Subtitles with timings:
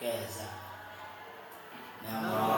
[0.00, 2.49] ကဲစား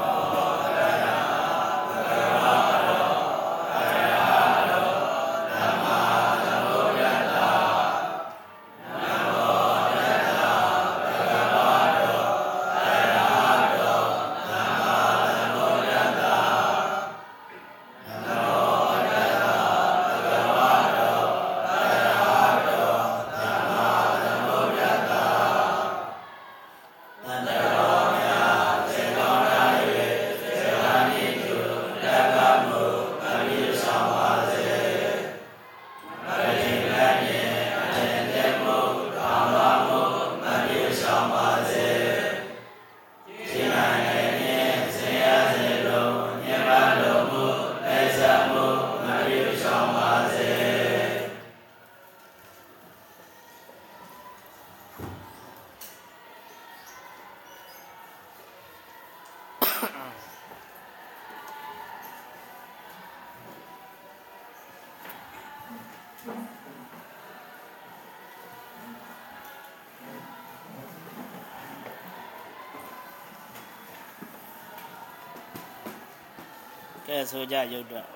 [77.12, 78.06] ကဲဆိုကြရုပ်တော့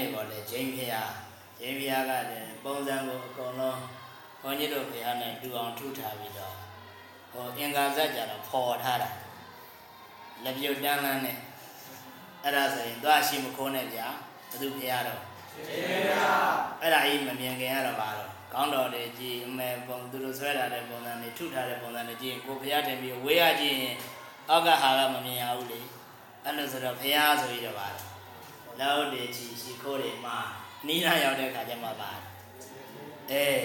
[0.00, 1.12] နေပေါ်လေဂျိန်းဖျား
[1.58, 3.80] ဂျိန်းဖျားကလည်းပုံစံကိုအကုန်လုံး
[4.42, 6.54] ဘုန်းကြီးတို့ဖျားနဲ့တူအောင်ထုထားပြီးတော့
[7.32, 9.10] ဟိုအင်္ဂါဇက်ကြတော့ဖော်ထားတာ
[10.44, 11.36] လက်ပြုတ်တန်းလန်းနဲ့
[12.44, 14.06] အဲ့ဒါဆိုရင်သွားရှိမခိုးနဲ့ဗျာ
[14.50, 15.20] ဘသူဖျားတော့
[15.52, 16.26] ရှင်ဗျာ
[16.80, 23.96] အဲ့ဒါကြီးမမြင်ခင်ရတော့ပါတော့ကောင်းတော်တွေကြည်အမေပုံသူတို့ဆွဲထားတဲ့ပုံစံတွေထုထားတဲ့ပုံစံတွေကြည့်ကိုဖျားတင်ပြီးဝေးရကြည့်ရင်
[24.50, 25.80] အောက်ကဟာကမမြင်ရဘူးလေ
[26.44, 28.09] အဲ့လိုဆိုတော့ဖျားဆိုပြီးတော့ပါတော့
[28.80, 30.36] လောက်တွေချီရှိခိုးတွေမှာ
[30.86, 32.10] နီးနာရောက်တဲ့ခါကျမှပါ
[33.30, 33.64] အေး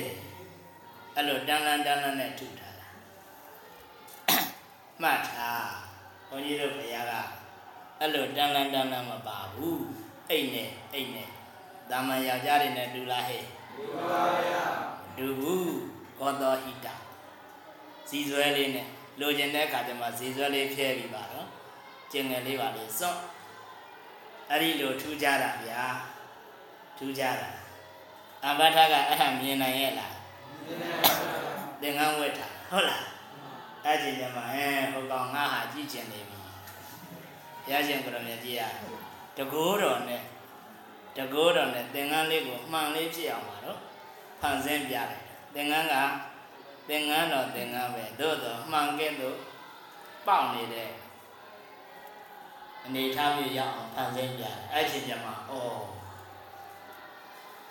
[1.16, 2.88] အဲ့လိုတန်းလန်းတန်းလန်းနဲ့ထုထားတာ
[5.02, 5.68] မှတ်ထား
[6.30, 7.14] ဘုန်းကြီးတို့ဖျားက
[8.00, 9.86] အဲ့လိုတန်းလန်းတန်းလန်းမပါဘူး
[10.30, 11.30] အိတ်နဲ့အိတ်နဲ့
[11.90, 13.44] တာမန်ယောက်ျားတွေနဲ့တူလားဟဲ့
[13.75, 14.63] တူပါဗျာ
[15.18, 15.75] ဒုဘူး
[16.20, 16.88] ကောတော်ဟိတ
[18.10, 18.88] ဇီဇွဲလေးနဲ့
[19.20, 21.48] လိုချင်တဲ့အခါကျမှဇီဇွဲလေးဖြဲပြီးပါတော့
[22.12, 23.20] ကျင်ငယ်လေးပါလေးစွန့်
[24.50, 25.84] အဲ့ဒီလိုထူးကြတာဗျာ
[26.98, 27.50] ထူးကြတာ
[28.46, 30.14] အဘထကအဲ့ဟာမြင်နိုင်ရဲ့လား
[30.66, 31.46] မြင်နိုင်ပါဘူး
[31.82, 33.04] သင်္ကန်းဝတ်တာဟုတ်လား
[33.86, 36.52] အဲ့ဒီကျမှအဲဟိုကောင်ငါဟာကြည့်ကျင်နေပြီဘု
[37.70, 38.64] ရားရှင်ကိုရမြတ်ကြီးက
[39.38, 40.22] တကိုးတော်နဲ့
[41.18, 43.80] တကိုးတော်နဲ့သင်္ကန်းလေးကိုမှန်လေးဖြစ်အောင်ပါတော့
[44.42, 45.08] ဖန်ဆင်းပြတယ်
[45.54, 45.96] သင်္ကန်းက
[46.90, 49.38] သင်္ကန်းတော်သင်္ကန်းပဲသို့တော့မှန်ကဲ့သို့
[50.28, 50.90] ပေါက်နေတဲ့
[52.86, 55.82] အနေထားမျိုးရအောင်ဖန်ဆင်းပြတယ်အဲ့ဒီကျမှအော်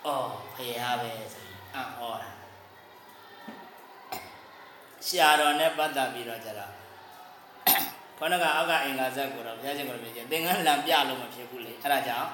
[0.07, 2.31] အော်ဖရာပဲဆိုရင်အံ့ဩတာ
[5.07, 6.73] ရှာတော်နဲ့ပတ်သက်ပြီးတော့ကြတော့
[8.19, 12.31] ခေါင်းကအောက်ကအင်္ဂါဇက်ကိုတော့ဘုရားရှင်ကိုပြောချင်သင်္ကန်းလံပြလို့မဖြစ်ဘူးလေအဲ့ဒါကြောင့်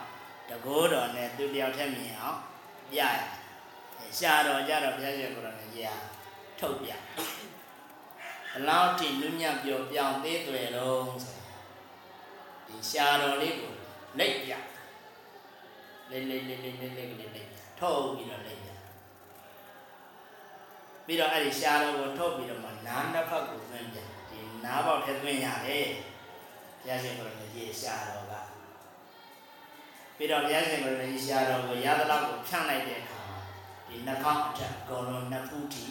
[0.49, 2.38] တကိုးတော်နဲ့သူတယောက်ထက်မြင်အောင်
[2.90, 3.02] ပြရ
[4.18, 5.92] ရှာတော်ကြတော့ဘုရားရှင်ကိုယ်တော်နဲ့ကြာ
[6.60, 6.90] ထုတ်ပြ
[8.52, 11.39] ဘလောက်ထိနုညံ့ပြော့ပြောင်းသေးတယ်တော့ဆို
[12.70, 13.72] ဒီရှာတော်လေးကို
[14.18, 14.52] လက်ပြ
[16.10, 17.48] လက်လက်လက်လက်လက်လက်လက်
[17.80, 18.68] ထုတ်ပြီးတော့လက်ပြ
[21.06, 23.98] ပြီးတော့အဲ့ဒီရှာတော်ကိုထုတ်ပြီးတော့မှနားနှစ်ဖက်ကိုသွင်းပြ
[24.30, 25.86] ဒီနားပေါက်ထဲသွင်းရတယ်
[26.82, 28.34] ဘုရားရှင်ကိုယ်တော်နဲ့ကြီးရှာတော်က
[30.16, 33.40] ပြီးတော့ဘုရားရှင်ကိုယ်တော်ကြီးရှာတော်ကိုရသလောက်ကိုဖြန့်လိုက်တဲ့အခါမှာ
[33.86, 35.86] ဒီနှာခေါင်းအထက်ဂေါလုံးနှစ်ဖူးထိ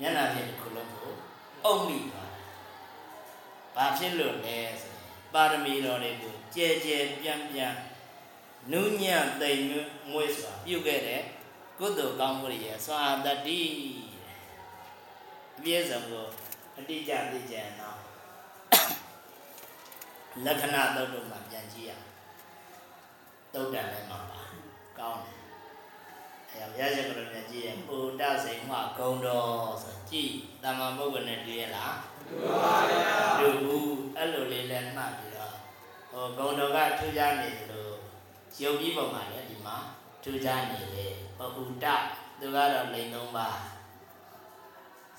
[0.00, 1.14] မျက်နှာပြင်တစ်ခုလုံးကို
[1.64, 2.46] အုပ်မိသွားတယ်။
[3.76, 4.89] ဘာဖြစ်လို့လဲဆိုရင်
[5.34, 7.76] ပါရမီတော်တွေကိုကြဲကြဲပြန့်ပြန့်
[8.72, 9.62] နုညံ့သိမ်
[10.10, 11.22] မွေးဆိုတာပြုခဲ့တဲ့
[11.78, 13.60] ကုသိုလ်ကောင်းမှုတွေရဲ့စွမ်းအားတတိ
[15.56, 16.26] အပြည့်စုံကို
[16.78, 18.00] အတိအကျသိကြအောင်
[20.44, 21.92] လက္ခဏာသုတ်တုမှာပြန်ကြည့်ရ
[23.52, 24.40] သုတ်တန်လည်းမှာပါ
[24.98, 25.38] ကောင်းတယ်
[26.50, 29.50] အဲဘုရားရှင်ကလည်းကြည့်ရင်ပုဒ္ဒစိန်မှဂုံတော်
[29.82, 30.32] ဆိုကြည့်
[30.62, 31.94] တာမန်ပုဂ္ဂိုလ်နဲ့တွေ့ရလား
[32.30, 35.54] တွေ့ပါဗျာတွေ့ဘူးအဲ့လိုလေးလည်းမှတ်ပြီးတော့
[36.10, 37.96] ဟိုဂုံတော်ကထူးခြားနေတယ်လို့
[38.62, 39.76] ရုပ်ပြီးပုံမှာလည်းဒီမှာ
[40.22, 41.86] ထူးခြားနေတယ်ပဟုတ
[42.40, 43.48] သူကတော့လိန်သုံးပါ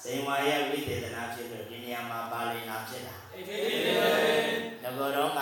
[0.04, 3.72] ဇိမ်ဝါရဲ့ဝိသေသနာဖြစ်လို့ဒီနေရာမှာပါလိန်နာဖြစ်တာအေးအေး
[4.84, 5.42] ငကောတော့က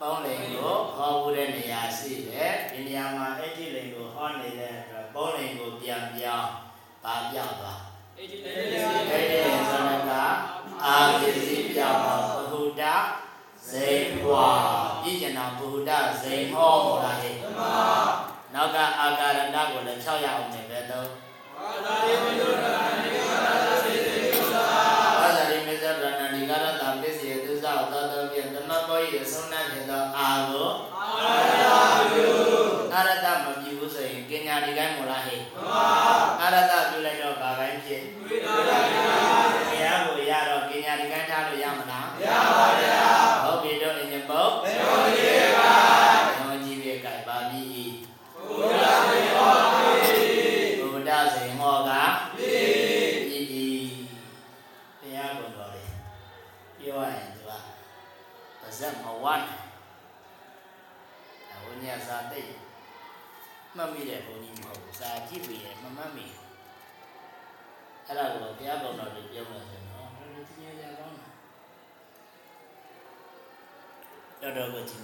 [0.00, 0.52] ပေါင်းလိန်ကို
[0.96, 6.50] ဟောဖို့တဲ့နေရာရှိတယ်ဒီနေရာမှာအဲ့ဒီလိန်ကိုဟောနေတဲ့အတွက်ပေါင်းလိန်ကိုပြန်ပြောင်း
[7.04, 7.80] ပါပြောက်သွား
[8.16, 10.53] အဲ့ဒီလိန်အဲ့ဒီလိန်ဆိုတော့က
[10.86, 12.84] အာပစ္စည်းပြောင်းတော့ဘုဒ္ဓ
[13.70, 14.48] ဇိမ်ဘွာ
[15.02, 15.90] ပြည်ကျင်တော်ဘုဒ္ဓ
[16.22, 17.54] ဇိမ်ဟောမလားဟဲ့မှန်
[18.54, 21.08] နောက်ကအာကာရဏကိုလည်း6ရအောင်နေပဲတော့
[21.58, 22.48] အာသာရိမယု
[41.50, 43.02] လို့ရမလားမရပါဗျာ
[43.44, 47.64] ဟုတ်ပြီတော့အင်ညပုတ်သေဝတိကဘုရားကြီးရဲ့ကပါပြီ
[48.34, 50.24] ဘုရားရှင်ဟောပြီ
[50.80, 51.90] ဘုရားရှင်ဟောက
[52.36, 52.54] ပြီ
[53.28, 53.66] ပြီ
[55.00, 55.84] တရားကိုတော်လေ
[56.78, 57.58] ပြောရရင်သူကပါ
[58.78, 59.44] ဇက်မဝတ်
[61.52, 62.50] အဝညာစာတိတ်
[63.76, 66.26] မှတ်မိတဲ့ဘုန်းကြီးမဟုတ်ဘူးစာကြည့်ပြီးရမမှတ်မိ
[68.06, 71.03] အဲ့ဒါကိုဘုရားကောင်းတော်တွေပြောမှဆိုတော့ဟိုဒီညရကောင်းတာတော်တော်ကိုကြည့်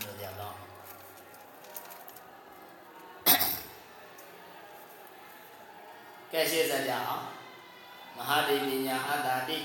[0.04, 0.59] လို့ရကောင်း
[6.32, 7.25] ကဲရှင်းစကြအောင်
[8.16, 9.59] မဟာဒေဝညာအတ္တတိ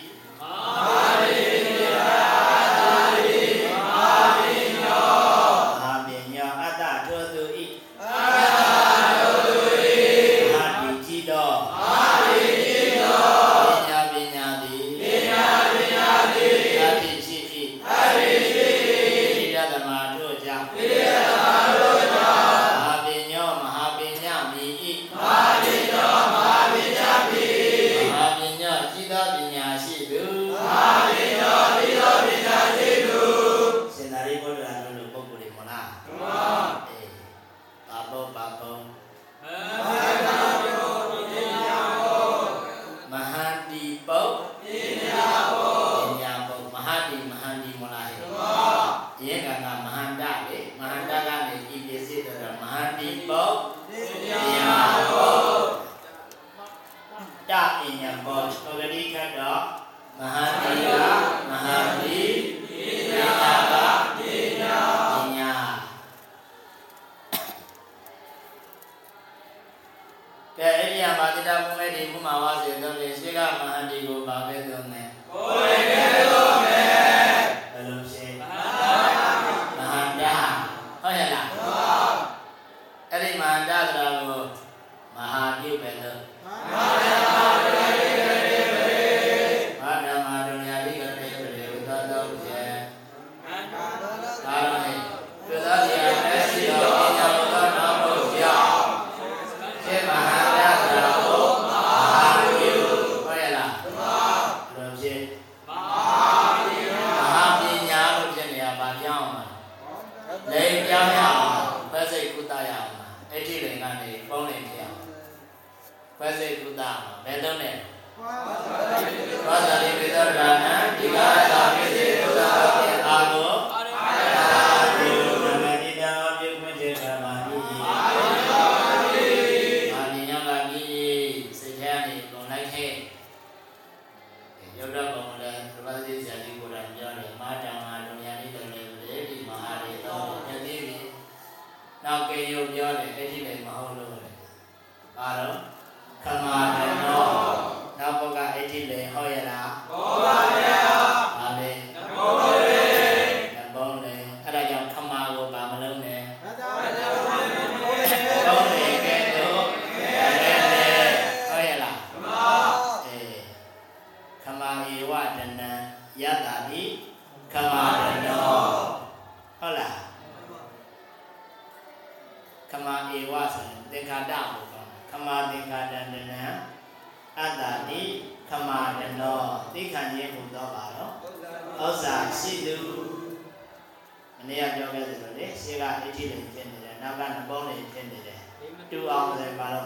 [73.38, 73.75] တော့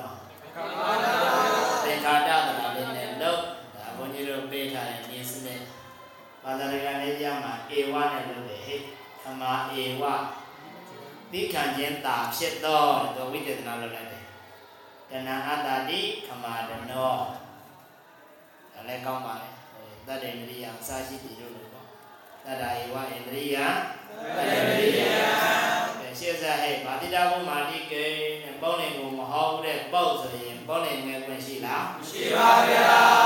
[0.06, 0.14] မှာ
[1.84, 2.38] သင်္ခါတတရာ
[2.76, 3.44] လေးနဲ့လုံး
[3.76, 5.62] ဒါဘုန်းကြီးတို့ပေးထားတဲ့ဉာဏ်စနစ်
[6.44, 8.82] ဘာသာရေးကနေကြမှာဧဝနဲ့လုပ်တယ်ဟဲ့
[9.22, 9.44] ခမ
[9.82, 10.04] ဧဝ
[11.32, 12.84] သိခံခြင်းတာဖြစ်သော
[13.16, 14.24] တော့ဝိသေသနာလုပ်လိုက်တယ်
[15.10, 17.12] တဏှာအတ္တတိခမတနော
[18.74, 21.88] ဒါလည်းကောင်းပါလေဟိုတတ္တေမရိယအစာရှိပြီလို့လို့ပေါ့
[22.46, 23.58] တတ္တာဧဝဣန္ဒြိယ
[24.36, 25.79] တတ္တေမရိယ
[26.20, 28.06] ရှေ့ဆက်ဟဲ့ဗာတိတာဘုမာတိကေ
[28.44, 33.19] နဲ့ပေါင်းနေကိုမဟောဘူးတဲ့ပေါ့ဆိုရင်ပေါင်းနေငယ်ခွင့်ရှိလားရှိပါဗျာ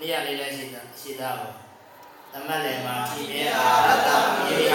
[0.00, 1.52] နေလို့နေရာလေးလည်းရှိတာရှိတာကို
[2.32, 4.72] သမတ်လည်းမှာဖြစ်ပြအာရတ္တပြေရ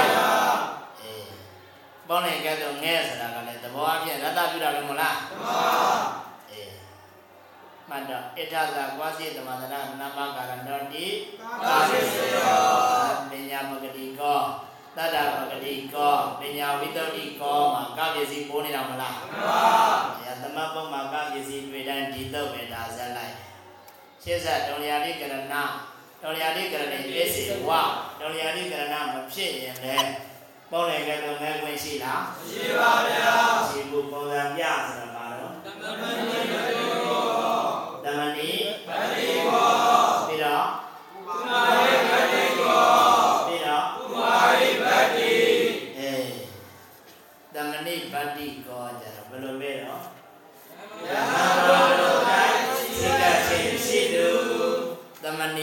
[1.00, 1.27] အေး
[2.08, 5.18] ပေါင်းနေကြတော့ငဲဆိုတာကလည်းသဘောအဖြစ်ရတ္တပြုတာလည်းမဟုတ်လား
[6.51, 6.72] အေး
[7.89, 11.06] မှတ်တော့ဣထသာကွာစီသမန္တရနမကာရဏောတိ
[11.63, 12.62] ပါစိစေယော
[13.32, 14.39] ပညာပဂတိကော
[14.98, 19.62] တတ္တပဂတိကောပညာဝိတ္တိကောမှာကပစ္စည်းပိုးနေတာမလားမှန်ပါ
[20.22, 23.34] ဗျာသမတ်ပုံမှာကပစ္စည်းတွေ့တိုင်းဒီတော့ပဲဒါဆက်လိုက်
[24.24, 25.36] ရှင်းဆက်တုံလျာတိကရဏ
[26.24, 27.70] တုံလျာတိကရဏဧစေဝ
[28.20, 30.12] တုံလျာတိကရဏမဖြစ်ရင်လည်း
[30.71, 33.36] ပေါင်းလည်းကတော့ငဲခွင့်ရှိလားရှိပါဗျာ
[33.67, 37.65] ရှိဘူးပုံစံပြဆိုတာပါတော့သမဏိပတိကော
[38.04, 38.53] တမဏိပတိ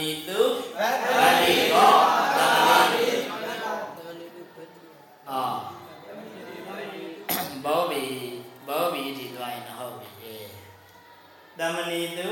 [0.01, 0.41] တမဏိတု
[0.77, 1.93] ဗတ္ဗတ္တိကော
[2.37, 3.07] တမဏိ
[5.29, 5.43] အာ
[7.65, 8.05] ဘောဘီ
[8.67, 10.49] ဘောဘီဒီသွားရင်ဟုတ်ပြီအေး
[11.57, 12.30] တမဏိတု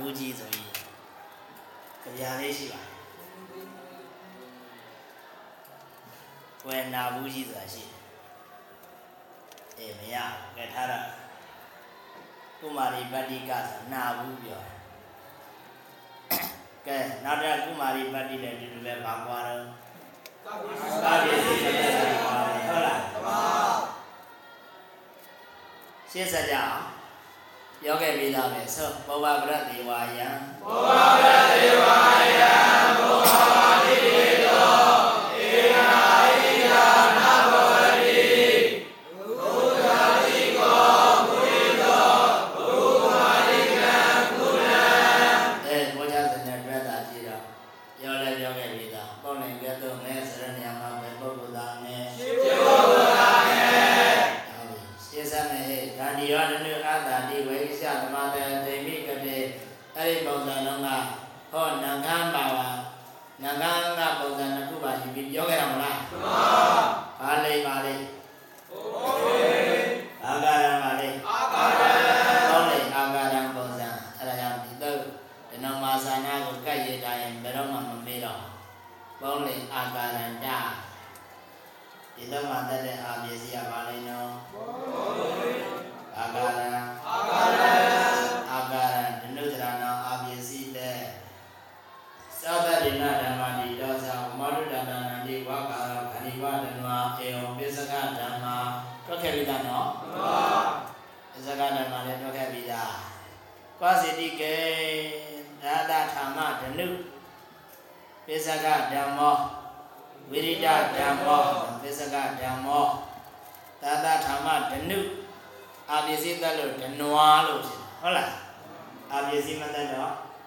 [0.00, 0.66] ဘူးကြီးဆိုပြီး
[2.02, 2.90] ကြရာလေးရှိပါတယ်
[6.66, 7.90] ဝယ်နာဘူးကြီးဆိုတာရှိတယ်။
[9.78, 10.16] အေးမရ
[10.56, 11.06] ကဲထားတော့
[12.58, 14.74] ကုမာရီပတ္တိကဆိုနာဘူးပြောတယ်။
[16.86, 19.60] ကဲနောက်တစ်ကုမာရီပတ္တိလည်းဒီလိုပဲပါကွာတော့
[21.04, 22.98] ပါရစီပတ္တိပါတယ်ဟုတ်လား။
[26.10, 26.80] ရှင်းစကြအောင်
[27.84, 30.28] ပြောခဲ့ပြီးသားပဲဆိုဘောဝဗရတေဝယံ
[30.62, 30.88] ဘောဝ
[31.24, 31.88] ရတေဝ
[32.40, 32.61] ယံ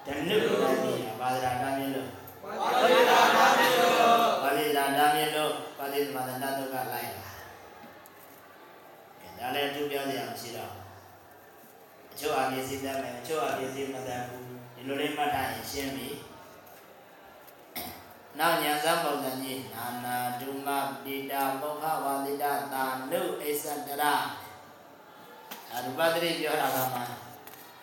[0.06, 2.10] ဓနုတန်ကြီးပါဒရာတမ်းလို့
[2.44, 3.94] ပါဠိရာတမ်းလို့
[4.42, 7.30] ပါဠိရာတမ်းလို့ပါဠိသမန္တတုကလိုက်လာ
[9.40, 10.74] ဒါလည်းသူပြောစရာမရှိတော့
[12.12, 16.10] အချို့အာပစ္စည်းသက်မယ်အချို့အာပစ္စည်းမသက်ဘူးဒီလိုလေးမှတ်ထားရင်ရှင်းပြီ
[18.40, 20.70] နောက်ညာစပုံစံကြီးနာနာဒုမ
[21.04, 24.04] ပိတာပုခဝါတိတတာနုအိသတရ
[25.72, 27.00] အရူပတရိပြောတာကမှ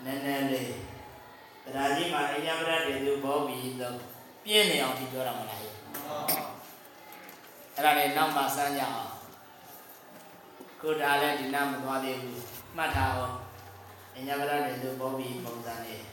[0.05, 0.92] နည်းနည်းလေး
[1.65, 3.95] တရားကြီးမှာအညာပရတေသူဘောဘီတော့
[4.45, 5.73] ပြည့်နေအောင်ဒီပြောတာမလားအဲ့
[7.85, 9.11] ဒါလေးနောက်မှစမ်းကြအောင်
[10.81, 12.43] ခုဒါလည်းဒီနာမသွားသေးဘူး
[12.77, 13.37] မှတ်ထားအောင်
[14.17, 16.05] အညာပရတေသူဘောဘီပုံစံလေး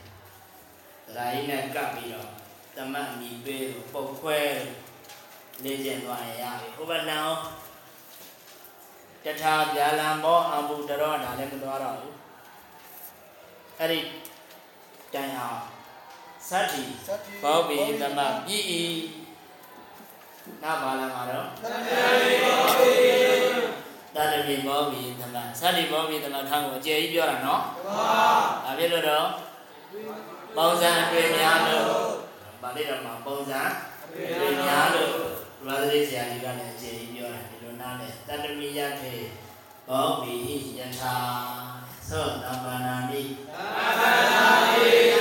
[1.06, 2.30] တရားကြီးနဲ့ကပ်ပြီးတော့
[2.76, 4.40] တမတ်မီပေးလို့ပုတ်ခွဲ
[5.64, 7.20] လေ့ကျင့်သွားရပြီဥပလံ
[9.24, 12.16] တထာဗျာလံဘောအဘုတရောဒါလည်းမသွားတော့ဘူး
[13.80, 14.00] အဲ့ဒီ
[15.16, 15.60] တိုင်အောင်
[16.50, 16.82] သတ္တိ
[17.44, 18.84] ဘောဘိသမပြည်ဤ
[20.64, 21.96] နာဘာလမှာတော့တတ္တိ
[22.44, 22.92] ဘောဘိ
[24.16, 28.22] တတ္တိဘောဘိသမသတ္တိဘောဘိသမခန်းကိုအကျယ်ကြီးပြောတာနော်မှန်ပါ
[28.66, 29.28] ဒါဖြစ်လို့တော့
[30.58, 31.90] ပုံစံအတွေ့များလို့
[32.62, 33.62] ဗာလိတော်မှာပုံစံ
[34.04, 34.08] အ
[34.40, 35.14] တွေ့များလို့
[35.66, 39.14] ရသလေးဆရာကြီးကလည်းအကျယ်ကြီးပြောတာဒီလိုနားနဲ့တတ္တမိယထေ
[39.90, 40.36] ဘောဘိ
[40.78, 41.16] ယထာ
[42.12, 45.19] သောတမ္ပနာမိတမ္ပနာမိ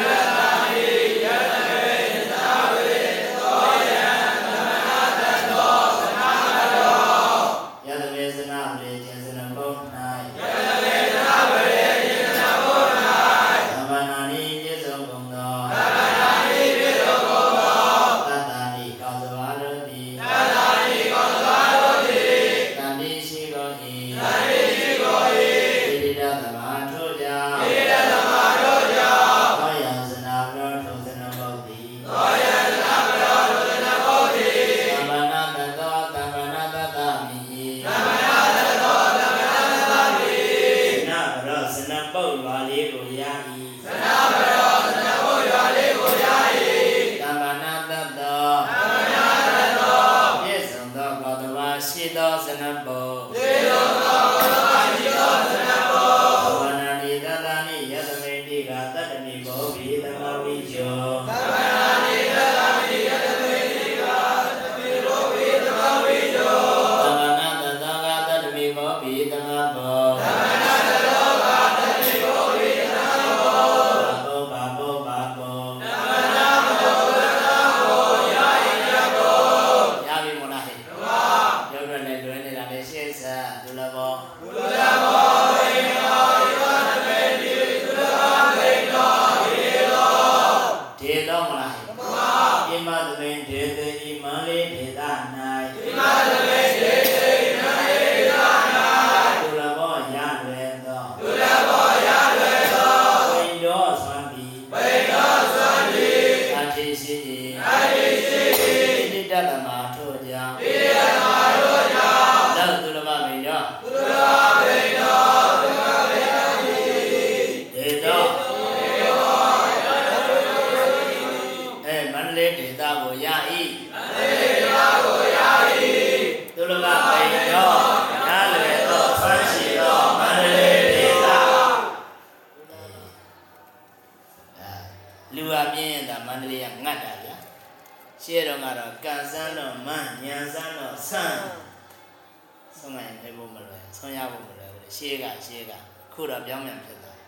[143.58, 145.72] မလွယ်ဆုံးရဖို့မလွယ်ဘူးလေရှေ့ကရှေ့က
[146.12, 147.18] ခုတော့ပြောင်းပြန်ဖြစ်သွား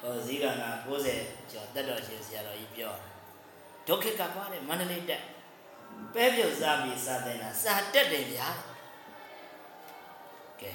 [0.00, 0.70] ဟောဇီကနာ
[1.12, 2.94] 90ကျော်တက်တော်ရှင်ဆရာတော်ကြီးပြော
[3.88, 5.22] ဒုက္ခကပွားတဲ့မန္တလေးတက်
[6.14, 8.48] ပဲပြုတ်စားပြီးစားတဲ့လားစာတက်တယ်ဗျာ
[10.60, 10.72] ကဲ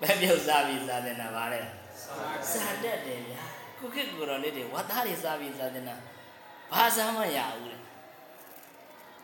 [0.00, 1.60] ပဲပြုတ်စားပြီးစားတဲ့လားဗါလဲ
[2.52, 3.42] စာတက်တယ်ဗျာ
[3.78, 6.00] ခုခေတ်ကိုတော်လေးတွေဝတ်သားတွေစားပြီးစားတဲ့လား
[6.72, 7.78] ဘာစားမှရဘူးလေ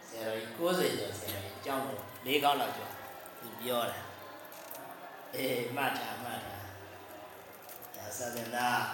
[0.08, 2.92] ဆရာတော်ကြီး90ကျော်ဆရာတော်ကြီးကြောင်းတော့၄ကောက်လောက်ကျော်
[3.46, 4.00] သူပြောတာ
[5.34, 6.58] အေးမှတ်တာမှတ်တာ
[7.94, 8.84] ဒါစားတဲ့လား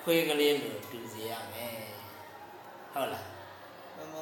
[0.00, 1.78] ခွေးကလေးလိုတူစီရမယ်
[2.92, 3.26] ဟုတ်လား
[3.96, 4.16] မမ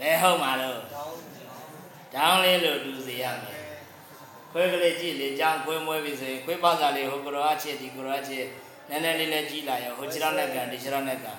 [0.00, 1.16] ဘယ်ဟုတ်မှာလို့တောင်း
[2.14, 3.62] ဒေါင်းလေးလို့လူစီရမယ်
[4.52, 8.46] ခွေးကလေးကြည့်လေကြောင်းခွေးမွေးပြီဆိုရင်ခွေးပေါက်စာလေးဟိုကရောအချစ်ဒီကရောအချစ်
[8.88, 11.38] နည်းနည်းလေးနဲ့ကြည့်လာရောဟိုခြေထောက်နဲ့ကန်ဒီခြေထောက်နဲ့ကန်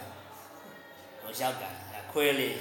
[1.22, 1.74] ဟိုလျှောက်ကန်
[2.12, 2.58] ခွေးလေး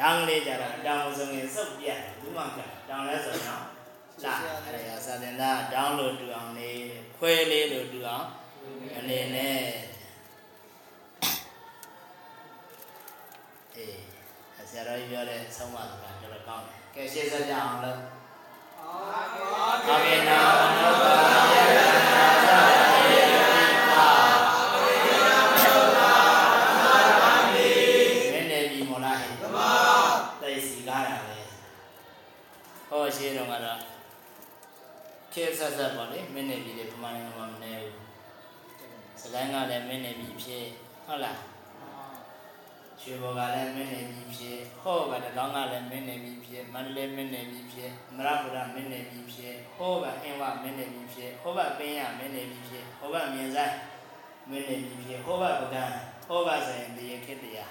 [0.00, 3.64] ဒေါင်းလေးကြတော့တောင်ဆိုရင်စုပ်ပြတ်ဘူးမှကန်တောင်လဲဆိုရင်တော့
[4.24, 4.34] လာ
[4.66, 6.70] အဲ့ဒါသာသနာဒေါင်းလို့တူအောင်နေ
[7.18, 8.26] ခွေးလေးလို့တူအောင်
[8.96, 9.60] အနေနဲ့
[13.76, 17.98] အေးဆရာတော်ကြီးပြောတဲ့ဆုံးမစကားတော်တော်ကောင်းတယ်ကဲရှင်းစကြအောင်လို့
[18.80, 20.40] အာမေနာ
[20.78, 21.29] နောပါ
[35.34, 37.94] ခေတ်ဆက်ဆက်ပါလေမင်းနေပြီလေပမာဏမှာမနေဘူး
[39.20, 40.64] စကိုင်းကလည်းမင်းနေပြီဖြစ်
[41.06, 41.38] ဟုတ်လား
[43.00, 53.74] ရွှေဘော်ကလည်းမင်းနေပြီဖြစ်ဟောကတကောင်းကလည်းမင်းနေပြီဖြစ်မန္တလေးမင်းနေပြီဖြစ်မရပူရမင်းနေပြီဖြစ်ဟောကအင်းဝမင်းနေပြီဖြစ်ဟောကပင်းရမင်းနေပြီဖြစ်ဟောကမြင်ဆိုင်
[54.50, 55.84] မင်းနေပြီဖြစ်ဟောကပကံ
[56.28, 57.66] ဟောကဆိုရင်ဒီခေတ္တရာ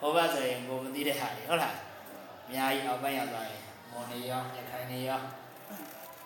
[0.00, 1.74] ဟောကဆိုရင်ကိုမသိတဲ့ဟာတွေဟုတ်လား
[2.46, 5.20] အများကြီးအောက်ပိုင်းရောက်သွားရင်မော်နေရောရခိုင်နေရော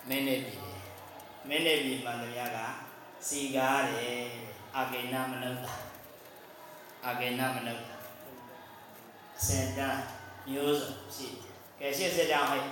[0.09, 0.55] မင်းနေပြီ
[1.49, 2.59] မင်းနေပြီမှန်တရားက
[3.27, 4.19] စီကားတယ်
[4.77, 5.55] အာကေနမနုဿ
[7.05, 7.79] အာကေနမနုဿ
[9.47, 10.01] စင်တန်း
[10.49, 12.71] မျိုးစုံရှိတယ်ကဲရှင်းစကြအောင်ဟဲ့ဣ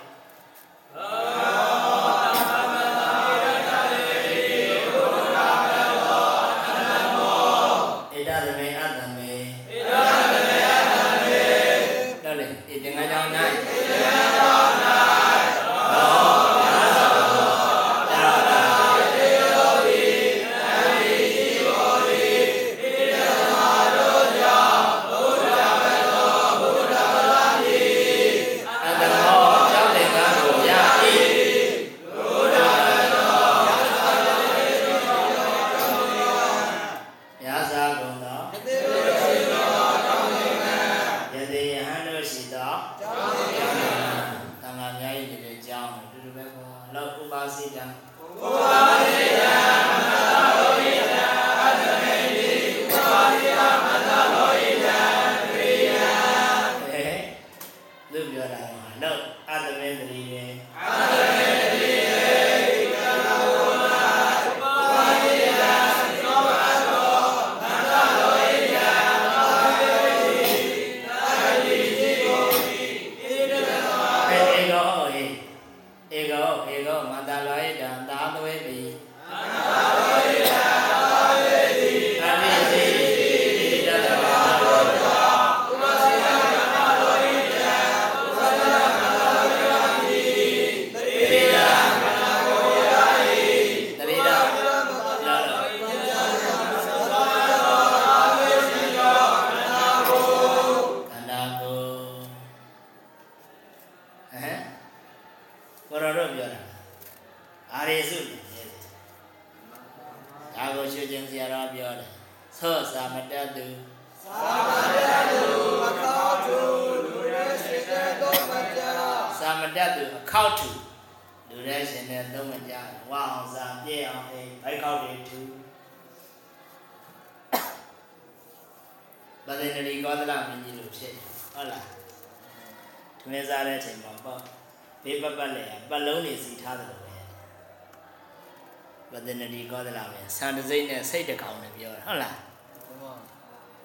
[139.40, 142.37] ဗဒင်ရီကောသလမင်းဆန်တစိမ့်နဲ့စိတ်တကောင်နဲ့ပြောတယ်ဟုတ်လား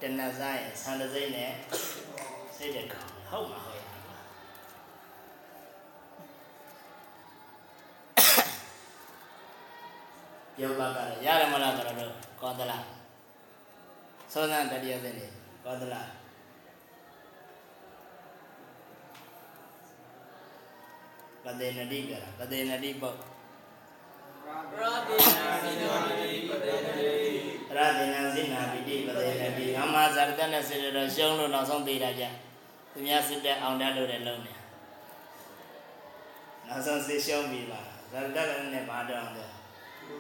[0.02, 1.52] တဏ္ဍစားရင်ဆန်တစိမ့်နဲ့
[2.56, 3.88] စိတ်တကောင်ဟုတ်မှာဟုတ်ရဲ့
[10.62, 12.74] ယောဘကလည်းရတယ်မလားဆိုတော့ကောသလ
[14.34, 15.26] သောသံတတိယသင်နေ
[15.66, 15.96] ကောသလ
[21.44, 23.18] ပဒေနတိကရပဒေနတိပုတ်
[24.56, 24.60] ရ
[27.98, 32.24] ဒေနစိနာပိတိပဒေနတိအမဇာတနဲ့စေရရှုံးလို့နောက်ဆုံးသေးတာကြ
[32.92, 34.54] သူများစစ်တဲ့အောင်တတ်လို့လည်းလုံးနေ
[36.68, 38.38] နောက်ဆုံးစစ်ရှုံးပြီပါဇာတ
[38.74, 39.50] နဲ့ဘာတော့တယ်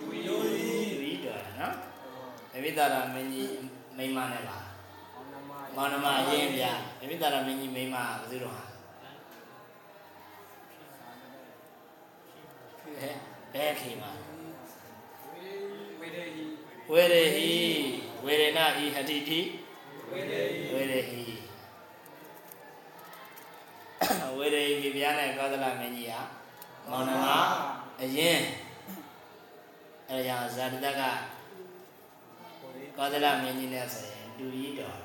[0.09, 1.75] ဝီတော်နော်
[2.53, 3.55] အမိတာရမင်းကြီး
[3.97, 4.57] မိမနဲ့ပါ
[5.75, 6.63] မောင်နှမအရင်ပြ
[7.01, 8.63] အမိတာရမင်းကြီးမိမဘယ်သူတော့ဟာ
[12.99, 14.11] ဘယ် ဘယ်ခေမှာ
[16.91, 17.51] ဝေရဟိ
[18.25, 19.39] ဝေရဏဟိဟတိတိ
[20.11, 21.23] ဝေရဟိ
[24.37, 26.21] ဝေရဟိမိဖုရားနဲ့ကောသလမင်းကြီးဟာ
[26.89, 27.27] မောင်နှမ
[28.01, 28.39] အရင်
[30.09, 31.01] အဲဒါကြောင့်ဇာတတက
[32.97, 34.99] ကောသလမင်းကြီးနဲ့ဆိုရင်တူကြီးတော်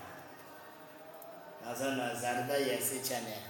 [1.63, 3.41] နောက်ဆုံးတော့ဇာတတရဲ့စိတ်ချက်နဲ့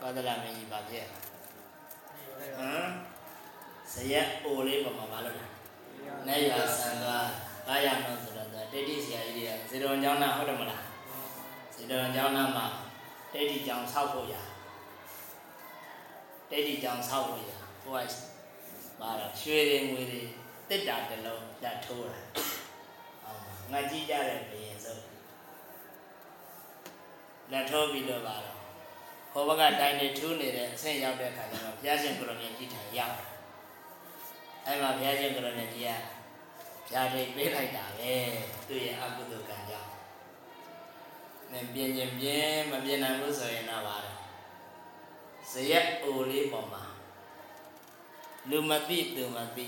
[0.00, 1.06] ကောသလမင်းကြီးပါဖြစ်
[2.58, 3.15] ဟမ်
[3.92, 5.52] ဇရက်အိုလေးပေါ်မှာမလုပ်လား
[6.26, 7.28] နဲ့ရဆန်သွား
[7.66, 10.82] ဘာရမလို့ဆိုတော့တိတိဆရာကြီးတွေကဇေတော်ကျောင်းသားဟုတ်တယ်မလား
[11.74, 12.66] ဇေတော်ကျောင်းသားမှာ
[13.32, 14.34] တိတိကျောင်းဆောက်ဖို့ရ
[16.50, 17.50] တိတိကျောင်းဆောက်ဖို့ရ
[17.82, 18.12] ဟိုက
[19.00, 20.22] ပါတော့ရွှေတွေငွေတွေ
[20.68, 22.20] တစ်တာတစ်လုံးလက်ထိုးတာ
[23.72, 25.02] ငါကြည့်ကြတဲ့ဘယင်စုပ်
[27.52, 28.58] လက်ထိုးပြီးတော့ပါတော့
[29.32, 33.35] ဟိုဘက်ကတိုင်းနေထူးနေတဲ့အဆင့်ရောက်တဲ့ခါကျတော့ဘုရားရှင်ကိုလိုမြတ်ကြီးထံရောက်
[34.66, 35.90] အဲ့မှာဘုရားရှင်ကိုလိုမြတ်ကြီးက
[36.88, 38.14] ဖြာထိတ်ပေးလိုက်တာပဲ
[38.68, 39.90] သူ့ရဲ့အကုသိုလ်ကံကြောင့်
[41.50, 44.18] မပြင်းရင်ပြင်းမပြင်းနိုင်ဘူးဆိုရင်တော့ပါတော့
[45.50, 46.82] ဇရက်အိုလေးပေါ်မှာ
[48.50, 49.66] လူမသိသူမသိ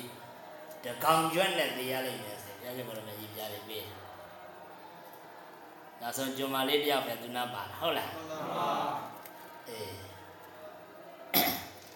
[0.85, 3.99] တကောင်ကျွတ်နဲ့တရားလိုက်မယ်ဆိုရင်ဘုရားရှင်ကိုလိုမြတ်ကြီးဖြာထိတ်ပေးတယ်
[6.01, 8.11] နောက်ဆုံးဂျုံမာလေးတယောက်ပဲသူနာပါတာဟုတ်လား
[9.69, 9.95] အေး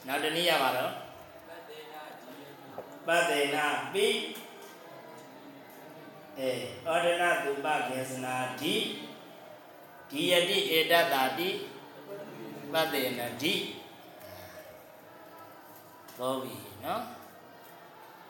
[0.07, 0.93] နောက်တနည်းရပါတော့
[3.07, 4.09] ပတ္တေနာပိ
[6.38, 6.51] အေ
[6.87, 8.75] ဩဒနာတုပကေသနာတိ
[10.11, 11.49] ဒီယတိဧတတ္တာတိ
[12.73, 13.55] ပတ္တေနတိ
[16.19, 17.03] သောပြီနော်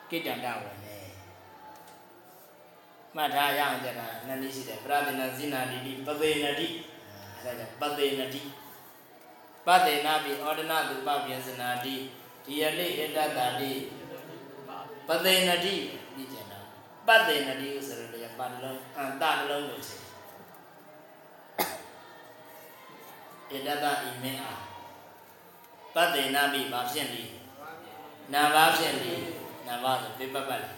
[0.09, 0.97] ကိတ္တန္တဝင်နေ
[3.15, 6.67] မှတ်ထားရအောင်ကြတာနှစ်နည်းရှိတယ်ပရဒိနာဇိနာတိတိပသေနတိ
[7.41, 8.41] အဲဒါကြောင့်ပသေနတိ
[9.67, 11.95] ပတ္တေနာပိဩဒနာတုပကေသနာတိ
[12.45, 13.71] ဒီယတိဧတတ္တာတိ
[15.07, 15.75] ပသေနတိ
[16.15, 16.65] ဒီကျင်တော့
[17.07, 19.97] ပတ္တေနတိဆိုရတဲ့ပါဠိလုံးအန်တလုံးလို့ရှိ
[23.49, 24.53] တယ်ဧတတ္တဣမေအာ
[25.95, 27.25] ပတ္တေနာပိဘာဖြစ်လိ
[28.33, 29.13] နာဘာဖြစ်လိ
[29.67, 30.71] နာဘာဆိုပြပပတ်လေ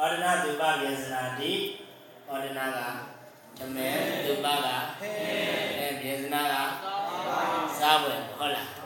[0.00, 1.52] ဩဒနာတုပကေသနာတိ
[2.28, 2.78] ဩဒနာက
[3.58, 3.88] ဓမေ
[4.24, 4.66] တုပက
[5.00, 5.12] ဟဲ
[5.78, 6.54] အဲကေသနာက
[7.78, 8.77] စားဝယ်ဟုတ်လား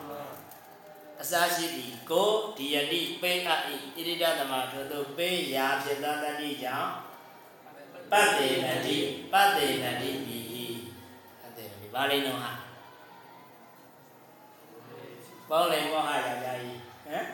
[1.23, 6.93] အစာရှိသည်ကိုဒီယတိပိအဣဣရိဒသမထိုသို့ပေးရာဖြစ်သောတတိကြောင့်
[8.13, 8.97] ပတ္တေနတိ
[9.33, 10.67] ပတ္တေနတိဤ
[11.43, 12.53] ပတ္တေနတိဘာလိမ့်တော့ဟာ
[15.49, 17.27] ပေါင်းလိုက်မောဟရာကြာကြီးဟမ်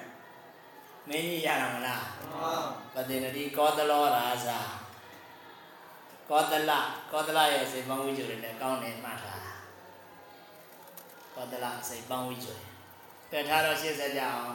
[1.08, 2.04] မင်းကြီးရတာမလား
[2.94, 4.58] ပတ္တေနတိကောသလောရာဇာ
[6.30, 6.72] ကောသလ
[7.12, 9.42] ကောသလရဲ့စေပေါင်းဝိဇ္ဇုတွေနဲ့ကောင်းတယ်မှတ်ထား
[11.34, 12.54] ကောသလစေပေါင်းဝိဇ္ဇု
[13.30, 14.54] တွေပြထားတော့ရှင်းစကြအောင်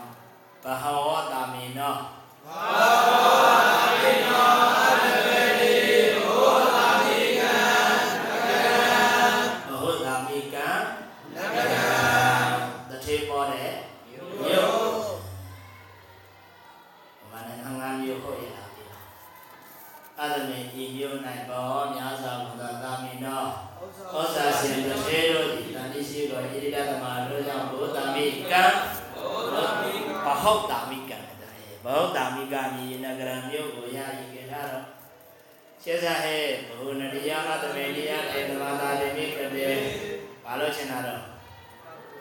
[0.63, 1.95] ဘဟဝတာမိနော
[2.45, 2.47] ဘ
[30.53, 31.35] ဘဟုတ်တာမိကံတဲ့
[31.85, 34.85] ဘဟုတ်တာမိကမြေနဂရမြို့ကိုရည်ကြထားတော့
[35.83, 39.71] ရှေးစားဟဲ့ဘုနတရားအတမေတရားတေသမာသာလိမိကပြေ
[40.43, 41.21] ဘာလို့ရှင်းတာတော့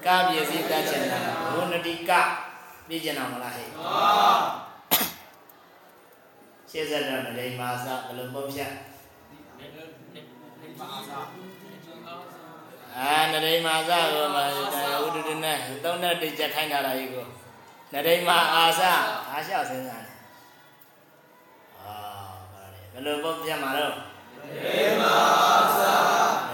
[0.07, 1.19] ကပြည့်စည်တတ်ချင်တာ
[1.55, 2.13] ဘုနတိက
[2.89, 3.69] ပြည့်ချင်တာမလားဟဲ့
[6.71, 8.73] ရှေးစားတော့နေမာစဘယ်လိုပုံဖြတ်
[12.99, 17.27] အာနရိမာစကိုမဥဒုဒနဲ့သုံးနဲ့တိကျခိုင်းတာလားကြီးကို
[17.93, 18.81] နရိမာအာစ
[19.31, 20.17] အားလျှောက်စဉ်းစားတယ်
[21.81, 21.95] အာ
[22.53, 23.97] ဘာလဲဘယ်လိုပုံဖြတ်မှာတော့န
[24.77, 25.81] ရိမာအာစ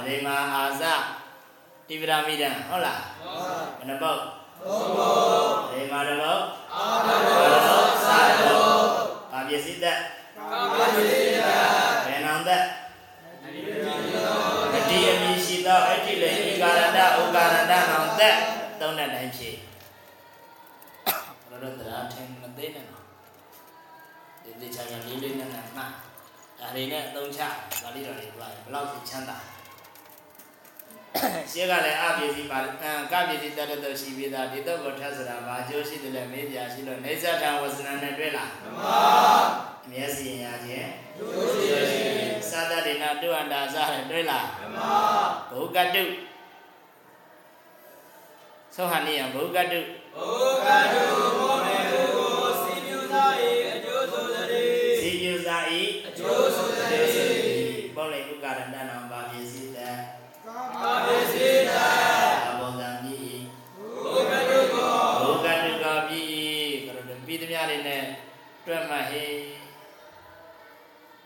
[0.06, 0.82] နရိမာအာစ
[1.88, 3.02] တိပရာမိဒံဟုတ်လား
[3.78, 6.42] ဘယ်နှပုတ်သုံးပုတ်နရိမာတစ်ပုတ်
[6.74, 8.84] အာတစ်ပုတ်စာတစ်ပုတ်
[9.32, 9.98] ဘာပစ္စည်းသက်
[10.36, 11.66] ကာပစ္စည်းသက်
[12.06, 12.64] ဘယ်နံသက်
[14.72, 18.36] တတိယမီရှိသောအဋ္ဌိလေဤကာရတဥကာရတနောင်သက်
[18.80, 19.67] သုံးတဲ့တိုင်းဖြည့်ဘယ်လိုတရားထင်မ
[22.58, 23.04] သိနဲ့နော်
[24.42, 25.82] ဒီဒီချာချာလေးလေးနဲ့နဲ့မှ
[26.58, 27.40] ဒါတွေနဲ့အသုံးချ
[27.82, 29.38] ပါဠိတော်တွေပြောရင်ဘယ်လောက်ချမ်းသာ
[31.52, 32.68] ရှင်းကလည်းအပစ္စည်းပါအ
[33.12, 38.98] ကပစ္စည်းတတ်တဲ့ရှိပြီးသားဒီတော့ကိုထပ်ဆိုတာဘာကျိုးရှိတယ်လဲမေးပြရှိလို့နေဇတံဝဇနနဲ့တွေ့လားမှန်ပါ
[39.84, 44.92] အမျက်စီရင်ရခြင်းကျိုးရှိသာတတိနာတုအန္တာစရတွေ့လားမှန်ပါ
[45.50, 46.04] ဘုကတု
[48.74, 49.80] သောဟနိယဘုကတု
[50.16, 50.26] ဘု
[50.66, 51.04] ကတု
[51.40, 51.67] မော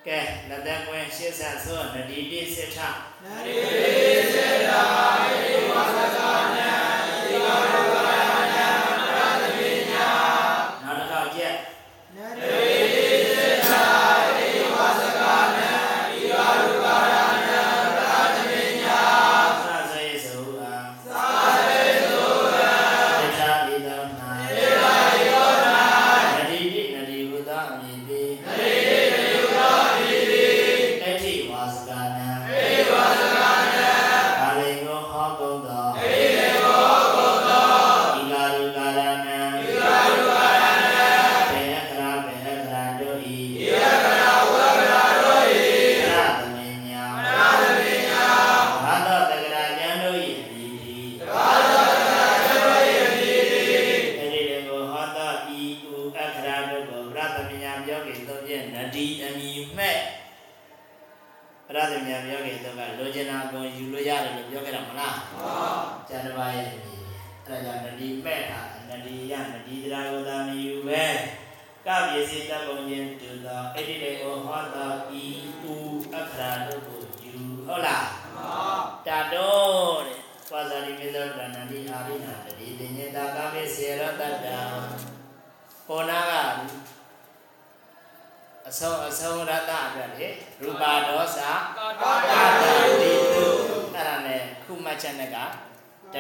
[0.07, 2.79] ကဲလက်သက်ကွင်းရှေ့ဆက်စွနဒီတိစစ်ထ
[3.25, 4.71] နဒီတိစစ်ထ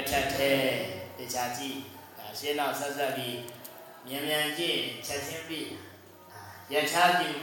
[0.02, 0.74] တစ်ချက်တည်း
[1.18, 1.78] တရားကြည့်
[2.18, 3.38] ဒါရှင်းတော့ဆက်ဆက်ပြီး
[4.06, 5.68] မြန်မြန်ကြည့်ချက်ချင်းပြီး
[6.72, 7.38] ယထာပြီး